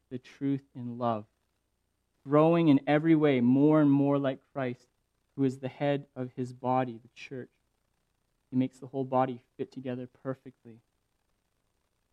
the 0.11 0.19
truth 0.19 0.61
in 0.75 0.99
love, 0.99 1.25
growing 2.27 2.67
in 2.67 2.81
every 2.85 3.15
way 3.15 3.41
more 3.41 3.81
and 3.81 3.89
more 3.89 4.19
like 4.19 4.39
Christ, 4.53 4.85
who 5.35 5.43
is 5.45 5.57
the 5.57 5.69
head 5.69 6.05
of 6.15 6.29
his 6.35 6.53
body, 6.53 6.99
the 7.01 7.09
church. 7.15 7.49
He 8.51 8.57
makes 8.57 8.77
the 8.77 8.87
whole 8.87 9.05
body 9.05 9.39
fit 9.57 9.71
together 9.71 10.07
perfectly. 10.21 10.81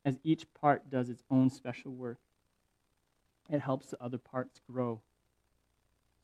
As 0.05 0.19
each 0.23 0.47
part 0.55 0.89
does 0.89 1.11
its 1.11 1.25
own 1.31 1.51
special 1.51 1.93
work, 1.93 2.19
it 3.51 3.61
helps 3.61 3.89
the 3.89 4.03
other 4.03 4.19
parts 4.19 4.61
grow 4.71 5.01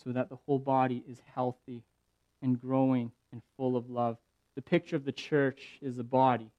so 0.02 0.12
that 0.12 0.28
the 0.28 0.38
whole 0.46 0.58
body 0.58 1.02
is 1.08 1.20
healthy 1.34 1.82
and 2.40 2.60
growing 2.60 3.10
and 3.32 3.42
full 3.56 3.76
of 3.76 3.90
love. 3.90 4.16
The 4.54 4.62
picture 4.62 4.96
of 4.96 5.04
the 5.04 5.12
church 5.12 5.78
is 5.82 5.98
a 5.98 6.04
body 6.04 6.50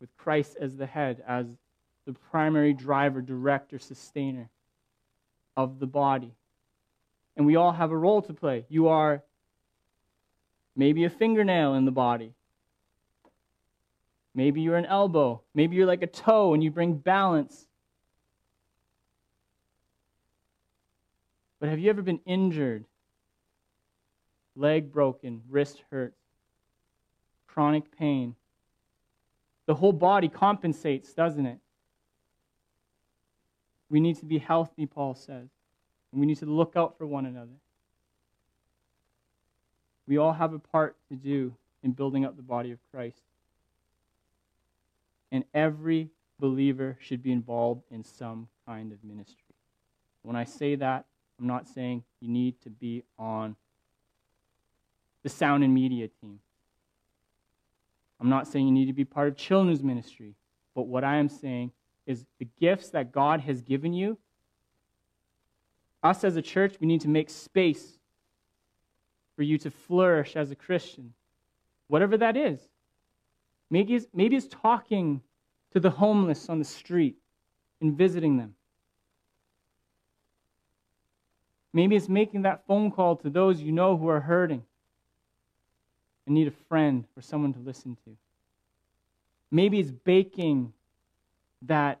with 0.00 0.16
Christ 0.16 0.56
as 0.60 0.76
the 0.76 0.86
head, 0.86 1.22
as 1.26 1.46
the 2.06 2.12
primary 2.12 2.72
driver, 2.72 3.20
director, 3.20 3.78
sustainer 3.78 4.50
of 5.56 5.78
the 5.78 5.86
body. 5.86 6.34
And 7.36 7.46
we 7.46 7.56
all 7.56 7.72
have 7.72 7.90
a 7.90 7.96
role 7.96 8.22
to 8.22 8.32
play. 8.32 8.66
You 8.68 8.88
are 8.88 9.22
maybe 10.76 11.04
a 11.04 11.10
fingernail 11.10 11.74
in 11.74 11.84
the 11.84 11.92
body. 11.92 12.34
Maybe 14.34 14.60
you're 14.60 14.76
an 14.76 14.86
elbow. 14.86 15.42
Maybe 15.54 15.76
you're 15.76 15.86
like 15.86 16.02
a 16.02 16.08
toe 16.08 16.54
and 16.54 16.62
you 16.62 16.70
bring 16.70 16.94
balance. 16.94 17.66
But 21.60 21.68
have 21.68 21.78
you 21.78 21.88
ever 21.88 22.02
been 22.02 22.20
injured? 22.26 22.84
Leg 24.56 24.92
broken, 24.92 25.42
wrist 25.48 25.82
hurt, 25.90 26.14
chronic 27.46 27.96
pain. 27.96 28.34
The 29.66 29.74
whole 29.74 29.92
body 29.92 30.28
compensates, 30.28 31.14
doesn't 31.14 31.46
it? 31.46 31.58
We 33.94 34.00
need 34.00 34.18
to 34.18 34.24
be 34.24 34.38
healthy, 34.38 34.86
Paul 34.86 35.14
says. 35.14 35.48
And 36.10 36.20
we 36.20 36.26
need 36.26 36.38
to 36.38 36.46
look 36.46 36.72
out 36.74 36.98
for 36.98 37.06
one 37.06 37.26
another. 37.26 37.54
We 40.08 40.16
all 40.16 40.32
have 40.32 40.52
a 40.52 40.58
part 40.58 40.96
to 41.10 41.14
do 41.14 41.54
in 41.84 41.92
building 41.92 42.24
up 42.24 42.34
the 42.34 42.42
body 42.42 42.72
of 42.72 42.80
Christ. 42.90 43.22
And 45.30 45.44
every 45.54 46.10
believer 46.40 46.98
should 47.00 47.22
be 47.22 47.30
involved 47.30 47.84
in 47.88 48.02
some 48.02 48.48
kind 48.66 48.90
of 48.90 48.98
ministry. 49.04 49.54
When 50.22 50.34
I 50.34 50.42
say 50.42 50.74
that, 50.74 51.04
I'm 51.38 51.46
not 51.46 51.68
saying 51.68 52.02
you 52.18 52.28
need 52.28 52.60
to 52.62 52.70
be 52.70 53.04
on 53.16 53.54
the 55.22 55.28
sound 55.28 55.62
and 55.62 55.72
media 55.72 56.08
team. 56.20 56.40
I'm 58.20 58.28
not 58.28 58.48
saying 58.48 58.66
you 58.66 58.72
need 58.72 58.86
to 58.86 58.92
be 58.92 59.04
part 59.04 59.28
of 59.28 59.36
children's 59.36 59.84
ministry. 59.84 60.34
But 60.74 60.88
what 60.88 61.04
I 61.04 61.18
am 61.18 61.28
saying 61.28 61.70
is 62.06 62.24
the 62.38 62.48
gifts 62.60 62.90
that 62.90 63.12
God 63.12 63.40
has 63.40 63.62
given 63.62 63.92
you, 63.92 64.18
us 66.02 66.22
as 66.22 66.36
a 66.36 66.42
church, 66.42 66.76
we 66.80 66.86
need 66.86 67.00
to 67.00 67.08
make 67.08 67.30
space 67.30 67.98
for 69.36 69.42
you 69.42 69.58
to 69.58 69.70
flourish 69.70 70.36
as 70.36 70.50
a 70.50 70.54
Christian, 70.54 71.14
whatever 71.88 72.16
that 72.18 72.36
is. 72.36 72.60
Maybe 73.70 73.94
it's, 73.94 74.06
maybe 74.14 74.36
it's 74.36 74.46
talking 74.46 75.22
to 75.72 75.80
the 75.80 75.90
homeless 75.90 76.48
on 76.48 76.58
the 76.58 76.64
street 76.64 77.16
and 77.80 77.96
visiting 77.96 78.36
them. 78.36 78.54
Maybe 81.72 81.96
it's 81.96 82.08
making 82.08 82.42
that 82.42 82.64
phone 82.66 82.92
call 82.92 83.16
to 83.16 83.30
those 83.30 83.60
you 83.60 83.72
know 83.72 83.96
who 83.96 84.08
are 84.08 84.20
hurting 84.20 84.62
and 86.26 86.34
need 86.34 86.46
a 86.46 86.52
friend 86.68 87.04
or 87.16 87.22
someone 87.22 87.52
to 87.54 87.58
listen 87.58 87.96
to. 88.04 88.16
Maybe 89.50 89.80
it's 89.80 89.90
baking 89.90 90.72
that 91.66 92.00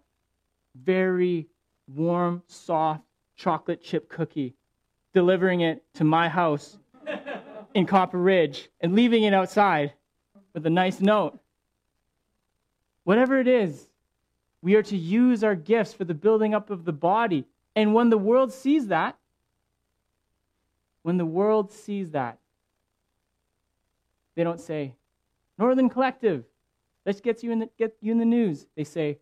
very 0.74 1.46
warm, 1.86 2.42
soft 2.46 3.02
chocolate 3.36 3.82
chip 3.82 4.08
cookie, 4.08 4.54
delivering 5.12 5.60
it 5.60 5.82
to 5.94 6.04
my 6.04 6.28
house 6.28 6.78
in 7.74 7.86
Copper 7.86 8.18
Ridge 8.18 8.70
and 8.80 8.94
leaving 8.94 9.24
it 9.24 9.34
outside 9.34 9.92
with 10.52 10.66
a 10.66 10.70
nice 10.70 11.00
note. 11.00 11.38
Whatever 13.04 13.38
it 13.38 13.48
is, 13.48 13.88
we 14.62 14.76
are 14.76 14.82
to 14.84 14.96
use 14.96 15.44
our 15.44 15.54
gifts 15.54 15.92
for 15.92 16.04
the 16.04 16.14
building 16.14 16.54
up 16.54 16.70
of 16.70 16.84
the 16.84 16.92
body. 16.92 17.44
And 17.76 17.92
when 17.92 18.08
the 18.08 18.18
world 18.18 18.52
sees 18.52 18.86
that, 18.86 19.16
when 21.02 21.18
the 21.18 21.26
world 21.26 21.70
sees 21.70 22.12
that, 22.12 22.38
they 24.34 24.42
don't 24.42 24.60
say, 24.60 24.94
Northern 25.58 25.90
Collective, 25.90 26.44
let's 27.04 27.20
get 27.20 27.42
you 27.42 27.52
in 27.52 27.58
the, 27.60 27.68
get 27.78 27.94
you 28.00 28.10
in 28.10 28.18
the 28.18 28.24
news. 28.24 28.66
They 28.74 28.84
say, 28.84 29.18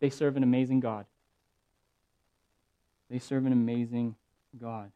they 0.00 0.10
serve 0.10 0.36
an 0.36 0.42
amazing 0.42 0.80
God. 0.80 1.06
They 3.10 3.18
serve 3.18 3.46
an 3.46 3.52
amazing 3.52 4.16
God. 4.60 4.92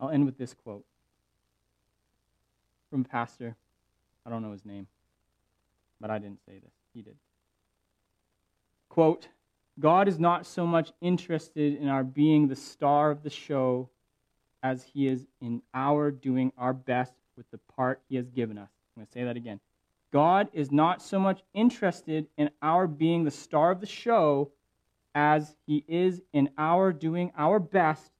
I'll 0.00 0.10
end 0.10 0.26
with 0.26 0.36
this 0.36 0.54
quote 0.54 0.84
from 2.90 3.02
a 3.02 3.04
pastor. 3.04 3.56
I 4.26 4.30
don't 4.30 4.42
know 4.42 4.52
his 4.52 4.64
name, 4.64 4.86
but 6.00 6.10
I 6.10 6.18
didn't 6.18 6.40
say 6.46 6.54
this. 6.54 6.72
He 6.94 7.02
did. 7.02 7.16
Quote 8.88 9.28
God 9.80 10.06
is 10.06 10.18
not 10.18 10.46
so 10.46 10.66
much 10.66 10.92
interested 11.00 11.76
in 11.80 11.88
our 11.88 12.04
being 12.04 12.46
the 12.48 12.56
star 12.56 13.10
of 13.10 13.22
the 13.22 13.30
show 13.30 13.88
as 14.62 14.84
he 14.84 15.08
is 15.08 15.26
in 15.40 15.62
our 15.74 16.10
doing 16.10 16.52
our 16.56 16.72
best 16.72 17.12
with 17.36 17.50
the 17.50 17.58
part 17.76 18.00
he 18.08 18.16
has 18.16 18.30
given 18.30 18.56
us. 18.56 18.70
I'm 18.96 19.00
going 19.00 19.06
to 19.06 19.12
say 19.12 19.24
that 19.24 19.36
again. 19.36 19.60
God 20.14 20.48
is 20.52 20.70
not 20.70 21.02
so 21.02 21.18
much 21.18 21.42
interested 21.54 22.28
in 22.38 22.48
our 22.62 22.86
being 22.86 23.24
the 23.24 23.32
star 23.32 23.72
of 23.72 23.80
the 23.80 23.86
show 23.86 24.52
as 25.12 25.56
he 25.66 25.84
is 25.88 26.22
in 26.32 26.50
our 26.56 26.92
doing 26.92 27.32
our 27.36 27.58
best 27.58 28.12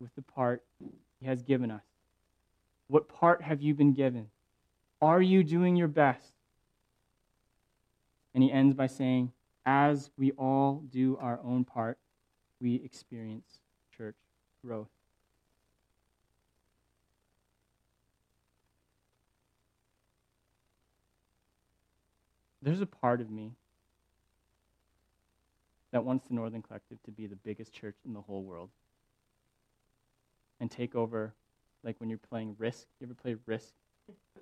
with 0.00 0.14
the 0.14 0.22
part 0.22 0.62
he 1.18 1.26
has 1.26 1.42
given 1.42 1.72
us. 1.72 1.82
What 2.86 3.08
part 3.08 3.42
have 3.42 3.60
you 3.60 3.74
been 3.74 3.94
given? 3.94 4.28
Are 5.02 5.20
you 5.20 5.42
doing 5.42 5.74
your 5.74 5.88
best? 5.88 6.34
And 8.32 8.44
he 8.44 8.52
ends 8.52 8.74
by 8.74 8.86
saying, 8.86 9.32
as 9.66 10.12
we 10.16 10.30
all 10.32 10.84
do 10.88 11.18
our 11.20 11.40
own 11.42 11.64
part, 11.64 11.98
we 12.60 12.76
experience 12.76 13.58
church 13.96 14.14
growth. 14.64 14.86
There's 22.62 22.80
a 22.80 22.86
part 22.86 23.20
of 23.20 23.30
me 23.30 23.52
that 25.92 26.04
wants 26.04 26.24
the 26.28 26.34
Northern 26.34 26.62
Collective 26.62 27.02
to 27.04 27.10
be 27.10 27.26
the 27.26 27.36
biggest 27.36 27.72
church 27.72 27.96
in 28.04 28.12
the 28.12 28.20
whole 28.20 28.42
world 28.42 28.70
and 30.60 30.70
take 30.70 30.94
over, 30.94 31.34
like 31.84 31.96
when 31.98 32.08
you're 32.08 32.18
playing 32.18 32.56
Risk. 32.58 32.86
You 33.00 33.06
ever 33.06 33.14
play 33.14 33.36
Risk? 33.46 33.72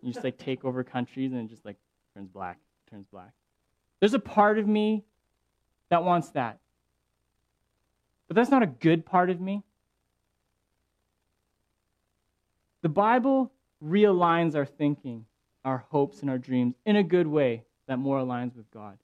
You 0.03 0.13
just 0.13 0.25
like 0.25 0.39
take 0.39 0.65
over 0.65 0.83
countries 0.83 1.33
and 1.33 1.43
it 1.43 1.51
just 1.51 1.65
like 1.65 1.77
turns 2.15 2.29
black, 2.29 2.59
turns 2.91 3.07
black. 3.07 3.33
There's 4.01 4.15
a 4.15 4.19
part 4.19 4.59
of 4.59 4.67
me 4.67 5.05
that 5.91 6.03
wants 6.03 6.31
that. 6.31 6.59
But 8.29 8.35
that's 8.35 8.51
not 8.51 8.63
a 8.63 8.67
good 8.67 9.07
part 9.07 9.31
of 9.31 9.41
me. 9.41 9.63
The 12.83 12.89
Bible 12.89 13.53
realigns 13.85 14.55
our 14.55 14.67
thinking, 14.67 15.27
our 15.65 15.79
hopes, 15.91 16.21
and 16.21 16.31
our 16.31 16.39
dreams 16.39 16.75
in 16.85 16.97
a 16.97 17.03
good 17.03 17.27
way 17.27 17.65
that 17.87 17.99
more 17.99 18.19
aligns 18.19 18.57
with 18.57 18.71
God. 18.71 18.99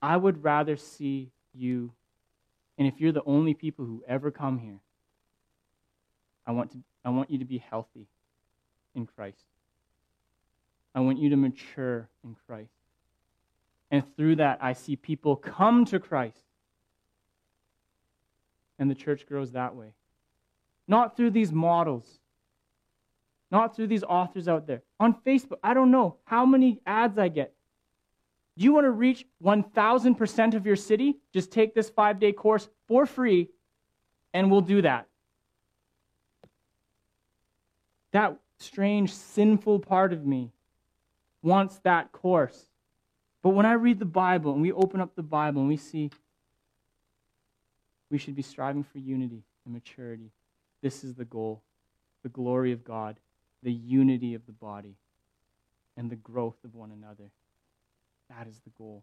I 0.00 0.16
would 0.16 0.42
rather 0.42 0.76
see 0.76 1.30
you, 1.54 1.92
and 2.78 2.88
if 2.88 2.94
you're 3.00 3.12
the 3.12 3.24
only 3.24 3.54
people 3.54 3.84
who 3.84 4.02
ever 4.08 4.30
come 4.30 4.58
here, 4.58 4.80
I 6.46 6.52
want, 6.52 6.72
to, 6.72 6.78
I 7.04 7.10
want 7.10 7.30
you 7.30 7.38
to 7.38 7.44
be 7.44 7.58
healthy 7.58 8.06
in 8.94 9.06
Christ. 9.06 9.44
I 10.94 11.00
want 11.00 11.18
you 11.18 11.30
to 11.30 11.36
mature 11.36 12.08
in 12.24 12.36
Christ. 12.46 12.72
And 13.90 14.02
through 14.16 14.36
that, 14.36 14.58
I 14.60 14.72
see 14.72 14.96
people 14.96 15.36
come 15.36 15.84
to 15.86 16.00
Christ. 16.00 16.42
And 18.78 18.90
the 18.90 18.94
church 18.94 19.26
grows 19.26 19.52
that 19.52 19.76
way. 19.76 19.92
Not 20.88 21.16
through 21.16 21.30
these 21.30 21.52
models, 21.52 22.18
not 23.50 23.76
through 23.76 23.86
these 23.86 24.02
authors 24.02 24.48
out 24.48 24.66
there. 24.66 24.82
On 24.98 25.14
Facebook, 25.26 25.58
I 25.62 25.74
don't 25.74 25.90
know 25.90 26.16
how 26.24 26.44
many 26.44 26.80
ads 26.86 27.18
I 27.18 27.28
get. 27.28 27.54
You 28.54 28.72
want 28.72 28.84
to 28.84 28.90
reach 28.90 29.26
1000% 29.42 30.54
of 30.54 30.66
your 30.66 30.76
city? 30.76 31.16
Just 31.32 31.50
take 31.50 31.74
this 31.74 31.88
five 31.88 32.20
day 32.20 32.32
course 32.32 32.68
for 32.86 33.06
free, 33.06 33.48
and 34.34 34.50
we'll 34.50 34.60
do 34.60 34.82
that. 34.82 35.06
That 38.12 38.36
strange, 38.58 39.12
sinful 39.12 39.80
part 39.80 40.12
of 40.12 40.26
me 40.26 40.52
wants 41.42 41.78
that 41.84 42.12
course. 42.12 42.66
But 43.42 43.50
when 43.50 43.66
I 43.66 43.72
read 43.72 43.98
the 43.98 44.04
Bible 44.04 44.52
and 44.52 44.62
we 44.62 44.70
open 44.70 45.00
up 45.00 45.16
the 45.16 45.22
Bible 45.22 45.60
and 45.60 45.68
we 45.68 45.76
see 45.76 46.10
we 48.10 48.18
should 48.18 48.36
be 48.36 48.42
striving 48.42 48.84
for 48.84 48.98
unity 48.98 49.42
and 49.64 49.72
maturity, 49.72 50.30
this 50.82 51.02
is 51.02 51.14
the 51.14 51.24
goal 51.24 51.62
the 52.22 52.28
glory 52.28 52.72
of 52.72 52.84
God, 52.84 53.18
the 53.62 53.72
unity 53.72 54.34
of 54.34 54.46
the 54.46 54.52
body, 54.52 54.94
and 55.96 56.10
the 56.10 56.16
growth 56.16 56.56
of 56.64 56.74
one 56.74 56.92
another. 56.92 57.30
That 58.38 58.48
is 58.48 58.58
the 58.64 58.70
goal. 58.70 59.02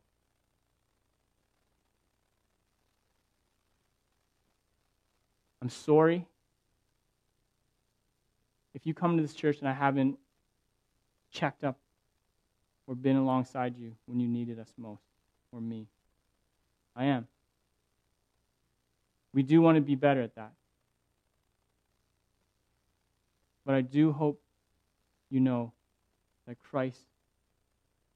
I'm 5.61 5.69
sorry 5.69 6.25
if 8.73 8.85
you 8.85 8.93
come 8.93 9.17
to 9.17 9.21
this 9.21 9.33
church 9.33 9.59
and 9.59 9.67
I 9.67 9.73
haven't 9.73 10.17
checked 11.31 11.63
up 11.63 11.77
or 12.87 12.95
been 12.95 13.17
alongside 13.17 13.77
you 13.77 13.91
when 14.05 14.19
you 14.19 14.27
needed 14.27 14.57
us 14.57 14.71
most, 14.77 15.03
or 15.51 15.61
me. 15.61 15.85
I 16.95 17.05
am. 17.05 17.27
We 19.33 19.43
do 19.43 19.61
want 19.61 19.75
to 19.75 19.81
be 19.81 19.95
better 19.95 20.21
at 20.21 20.35
that. 20.35 20.53
But 23.65 23.75
I 23.75 23.81
do 23.81 24.11
hope 24.11 24.41
you 25.29 25.39
know 25.39 25.73
that 26.47 26.57
Christ 26.57 27.03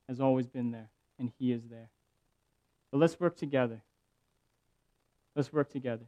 has 0.07 0.19
always 0.19 0.47
been 0.47 0.71
there 0.71 0.89
and 1.19 1.31
He 1.37 1.51
is 1.51 1.61
there. 1.69 1.89
But 2.91 2.99
let's 2.99 3.19
work 3.19 3.37
together. 3.37 3.81
Let's 5.35 5.51
work 5.51 5.71
together. 5.71 6.05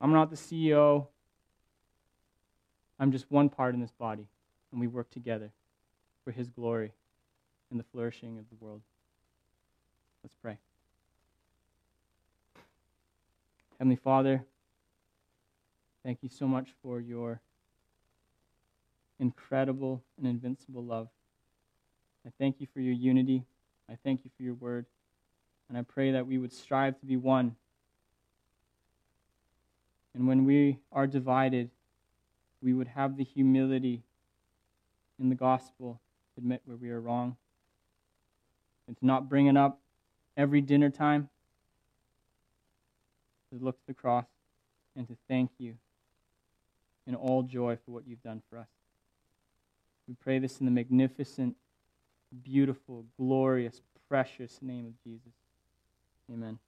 I'm 0.00 0.12
not 0.12 0.30
the 0.30 0.36
CEO. 0.36 1.06
I'm 2.98 3.10
just 3.10 3.30
one 3.30 3.48
part 3.48 3.74
in 3.74 3.80
this 3.80 3.92
body, 3.92 4.26
and 4.70 4.80
we 4.80 4.86
work 4.86 5.10
together 5.10 5.50
for 6.24 6.30
His 6.30 6.48
glory 6.48 6.92
and 7.70 7.80
the 7.80 7.84
flourishing 7.84 8.38
of 8.38 8.44
the 8.50 8.56
world. 8.64 8.82
Let's 10.22 10.34
pray. 10.34 10.58
Heavenly 13.78 13.96
Father, 13.96 14.44
thank 16.04 16.22
you 16.22 16.28
so 16.28 16.46
much 16.46 16.68
for 16.82 17.00
your 17.00 17.40
incredible 19.18 20.02
and 20.16 20.26
invincible 20.26 20.84
love. 20.84 21.08
I 22.26 22.30
thank 22.38 22.60
you 22.60 22.66
for 22.72 22.80
your 22.80 22.94
unity. 22.94 23.44
I 23.90 23.96
thank 24.02 24.24
you 24.24 24.30
for 24.36 24.42
your 24.42 24.54
word. 24.54 24.86
And 25.68 25.78
I 25.78 25.82
pray 25.82 26.12
that 26.12 26.26
we 26.26 26.38
would 26.38 26.52
strive 26.52 26.98
to 27.00 27.06
be 27.06 27.16
one. 27.16 27.56
And 30.14 30.28
when 30.28 30.44
we 30.44 30.78
are 30.92 31.06
divided, 31.06 31.70
we 32.62 32.72
would 32.72 32.88
have 32.88 33.16
the 33.16 33.24
humility 33.24 34.02
in 35.18 35.28
the 35.28 35.34
gospel 35.34 36.00
to 36.34 36.40
admit 36.40 36.62
where 36.64 36.76
we 36.76 36.90
are 36.90 37.00
wrong 37.00 37.36
and 38.86 38.96
to 38.98 39.06
not 39.06 39.28
bring 39.28 39.46
it 39.46 39.56
up 39.56 39.80
every 40.36 40.60
dinner 40.60 40.90
time, 40.90 41.28
to 43.50 43.62
look 43.62 43.78
to 43.80 43.86
the 43.86 43.94
cross 43.94 44.26
and 44.96 45.06
to 45.08 45.16
thank 45.28 45.50
you 45.58 45.74
in 47.06 47.14
all 47.14 47.42
joy 47.42 47.76
for 47.84 47.92
what 47.92 48.06
you've 48.06 48.22
done 48.22 48.42
for 48.48 48.58
us. 48.58 48.68
We 50.08 50.14
pray 50.14 50.38
this 50.38 50.60
in 50.60 50.66
the 50.66 50.72
magnificent, 50.72 51.56
beautiful, 52.42 53.04
glorious, 53.18 53.80
precious 54.08 54.58
name 54.62 54.86
of 54.86 54.92
Jesus. 55.04 55.32
Amen. 56.32 56.58